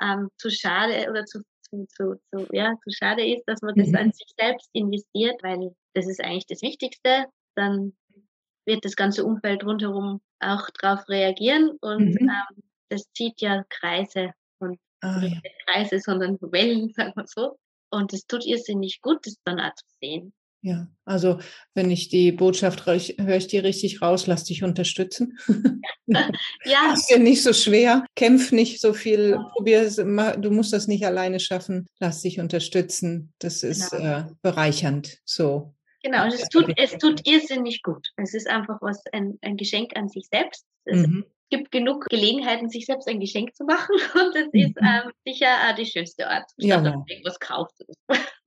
ähm, 0.00 0.28
zu 0.38 0.52
schade 0.52 1.10
oder 1.10 1.24
zu, 1.24 1.40
zu, 1.68 1.84
zu, 1.88 2.20
zu, 2.30 2.46
ja, 2.52 2.76
zu 2.84 2.90
schade 2.92 3.26
ist, 3.26 3.42
dass 3.48 3.60
man 3.60 3.74
das 3.74 3.88
mhm. 3.88 3.96
an 3.96 4.12
sich 4.12 4.28
selbst 4.38 4.70
investiert, 4.72 5.42
weil 5.42 5.74
das 5.94 6.06
ist 6.06 6.22
eigentlich 6.22 6.46
das 6.46 6.62
Wichtigste. 6.62 7.26
Dann 7.56 7.92
wird 8.64 8.84
das 8.84 8.94
ganze 8.94 9.24
Umfeld 9.24 9.64
rundherum 9.64 10.20
auch 10.38 10.70
darauf 10.80 11.08
reagieren 11.08 11.72
und 11.80 12.20
mhm. 12.20 12.28
ähm, 12.28 12.62
das 12.88 13.10
zieht 13.14 13.40
ja 13.40 13.64
Kreise 13.68 14.30
und 14.60 14.78
ah, 15.00 15.20
ja. 15.20 15.40
Kreise, 15.66 15.98
sondern 15.98 16.38
Wellen, 16.40 16.92
sagen 16.94 17.14
wir 17.16 17.26
so. 17.26 17.58
Und 17.90 18.12
es 18.12 18.28
tut 18.28 18.46
irrsinnig 18.46 19.00
gut, 19.00 19.26
das 19.26 19.34
dann 19.44 19.58
auch 19.58 19.74
zu 19.74 19.84
sehen. 20.00 20.32
Ja, 20.64 20.86
also 21.04 21.40
wenn 21.74 21.90
ich 21.90 22.08
die 22.08 22.30
Botschaft 22.30 22.86
höre, 22.86 22.94
ich 22.94 23.46
dir 23.48 23.64
richtig 23.64 24.00
raus, 24.00 24.28
lass 24.28 24.44
dich 24.44 24.62
unterstützen. 24.62 25.36
ja. 26.06 26.30
Ist 26.94 27.10
dir 27.10 27.18
nicht 27.18 27.42
so 27.42 27.52
schwer, 27.52 28.04
kämpf 28.14 28.52
nicht 28.52 28.80
so 28.80 28.92
viel, 28.92 29.30
ja. 29.30 29.50
probier 29.56 29.82
es, 29.82 29.96
du 29.96 30.50
musst 30.50 30.72
das 30.72 30.86
nicht 30.86 31.04
alleine 31.04 31.40
schaffen, 31.40 31.88
lass 31.98 32.22
dich 32.22 32.38
unterstützen. 32.38 33.32
Das 33.40 33.64
ist 33.64 33.90
genau. 33.90 34.18
äh, 34.18 34.24
bereichernd. 34.42 35.18
So. 35.24 35.74
Genau, 36.04 36.26
es 36.26 36.48
tut, 36.48 36.72
es 36.76 36.96
tut 36.96 37.26
irrsinnig 37.26 37.82
gut. 37.82 38.08
Es 38.16 38.32
ist 38.32 38.48
einfach 38.48 38.78
was, 38.80 39.02
ein, 39.12 39.38
ein 39.42 39.56
Geschenk 39.56 39.96
an 39.96 40.08
sich 40.08 40.28
selbst. 40.30 40.64
Es 40.84 41.06
mhm 41.06 41.24
gibt 41.52 41.70
genug 41.70 42.06
Gelegenheiten, 42.06 42.70
sich 42.70 42.86
selbst 42.86 43.06
ein 43.06 43.20
Geschenk 43.20 43.54
zu 43.54 43.64
machen. 43.64 43.94
Und 44.14 44.34
das 44.34 44.48
ist 44.52 44.80
mhm. 44.80 44.88
ähm, 44.88 45.12
sicher 45.26 45.54
äh, 45.68 45.74
die 45.74 45.84
schönste 45.84 46.28
Art, 46.28 46.50
statt 46.50 46.64
ja, 46.64 46.80
dass 46.80 46.94
man 46.94 47.04
irgendwas 47.06 47.38
kauft. 47.38 47.74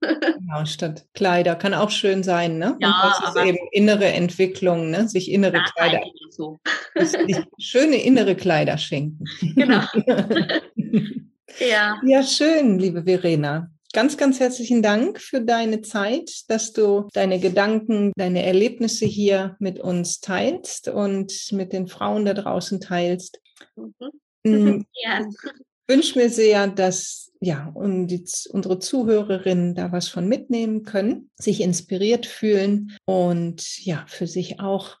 genau, 0.00 0.64
statt 0.64 1.06
Kleider. 1.14 1.54
Kann 1.56 1.74
auch 1.74 1.90
schön 1.90 2.22
sein, 2.22 2.58
ne? 2.58 2.76
Ja, 2.80 3.18
das 3.20 3.34
ist 3.34 3.44
eben 3.44 3.58
innere 3.72 4.06
Entwicklung, 4.06 4.90
ne? 4.90 5.08
Sich 5.08 5.30
innere 5.30 5.62
Kleider. 5.74 6.02
So. 6.30 6.58
schöne 7.58 7.96
innere 7.96 8.34
Kleider 8.34 8.78
schenken. 8.78 9.24
Genau. 9.40 9.82
ja. 11.58 12.00
Ja, 12.04 12.22
schön, 12.22 12.78
liebe 12.78 13.04
Verena. 13.04 13.70
Ganz, 13.92 14.18
ganz 14.18 14.40
herzlichen 14.40 14.82
Dank 14.82 15.20
für 15.20 15.40
deine 15.40 15.80
Zeit, 15.80 16.30
dass 16.48 16.72
du 16.74 17.08
deine 17.14 17.40
Gedanken, 17.40 18.12
deine 18.16 18.44
Erlebnisse 18.44 19.06
hier 19.06 19.56
mit 19.58 19.80
uns 19.80 20.20
teilst 20.20 20.88
und 20.88 21.32
mit 21.52 21.72
den 21.72 21.86
Frauen 21.86 22.26
da 22.26 22.34
draußen 22.34 22.80
teilst. 22.80 23.40
Mhm. 24.44 24.84
Ja. 25.02 25.20
Ich 25.20 25.94
wünsche 25.94 26.18
mir 26.18 26.28
sehr, 26.28 26.66
dass 26.66 27.25
ja, 27.40 27.70
und 27.74 28.08
die, 28.08 28.24
unsere 28.50 28.78
Zuhörerinnen 28.78 29.74
da 29.74 29.92
was 29.92 30.08
von 30.08 30.28
mitnehmen 30.28 30.82
können, 30.82 31.30
sich 31.36 31.60
inspiriert 31.60 32.26
fühlen 32.26 32.96
und 33.04 33.78
ja, 33.84 34.04
für 34.08 34.26
sich 34.26 34.60
auch 34.60 34.98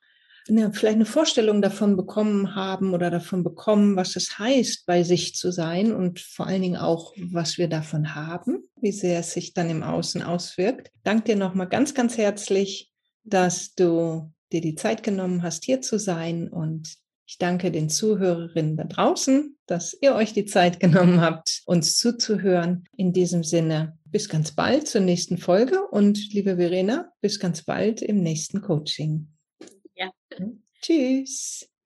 eine, 0.48 0.72
vielleicht 0.72 0.96
eine 0.96 1.06
Vorstellung 1.06 1.60
davon 1.60 1.96
bekommen 1.96 2.54
haben 2.54 2.94
oder 2.94 3.10
davon 3.10 3.42
bekommen, 3.42 3.96
was 3.96 4.16
es 4.16 4.38
heißt, 4.38 4.86
bei 4.86 5.02
sich 5.02 5.34
zu 5.34 5.50
sein 5.50 5.92
und 5.92 6.20
vor 6.20 6.46
allen 6.46 6.62
Dingen 6.62 6.76
auch, 6.76 7.12
was 7.16 7.58
wir 7.58 7.68
davon 7.68 8.14
haben, 8.14 8.68
wie 8.80 8.92
sehr 8.92 9.20
es 9.20 9.32
sich 9.32 9.54
dann 9.54 9.70
im 9.70 9.82
Außen 9.82 10.22
auswirkt. 10.22 10.90
Dank 11.02 11.24
dir 11.24 11.36
nochmal 11.36 11.68
ganz, 11.68 11.94
ganz 11.94 12.16
herzlich, 12.16 12.92
dass 13.24 13.74
du 13.74 14.32
dir 14.52 14.60
die 14.60 14.76
Zeit 14.76 15.02
genommen 15.02 15.42
hast, 15.42 15.64
hier 15.64 15.80
zu 15.80 15.98
sein 15.98 16.48
und 16.48 16.96
ich 17.26 17.38
danke 17.38 17.72
den 17.72 17.88
Zuhörerinnen 17.88 18.76
da 18.76 18.84
draußen, 18.84 19.56
dass 19.66 19.96
ihr 20.00 20.14
euch 20.14 20.32
die 20.32 20.44
Zeit 20.44 20.80
genommen 20.80 21.20
habt, 21.20 21.62
uns 21.66 21.98
zuzuhören. 21.98 22.84
In 22.96 23.12
diesem 23.12 23.42
Sinne, 23.42 23.98
bis 24.04 24.28
ganz 24.28 24.52
bald 24.52 24.86
zur 24.86 25.00
nächsten 25.00 25.36
Folge 25.36 25.86
und 25.88 26.32
liebe 26.32 26.56
Verena, 26.56 27.12
bis 27.20 27.40
ganz 27.40 27.62
bald 27.62 28.00
im 28.00 28.22
nächsten 28.22 28.62
Coaching. 28.62 29.28
Ja. 29.96 30.10
Tschüss. 30.80 31.68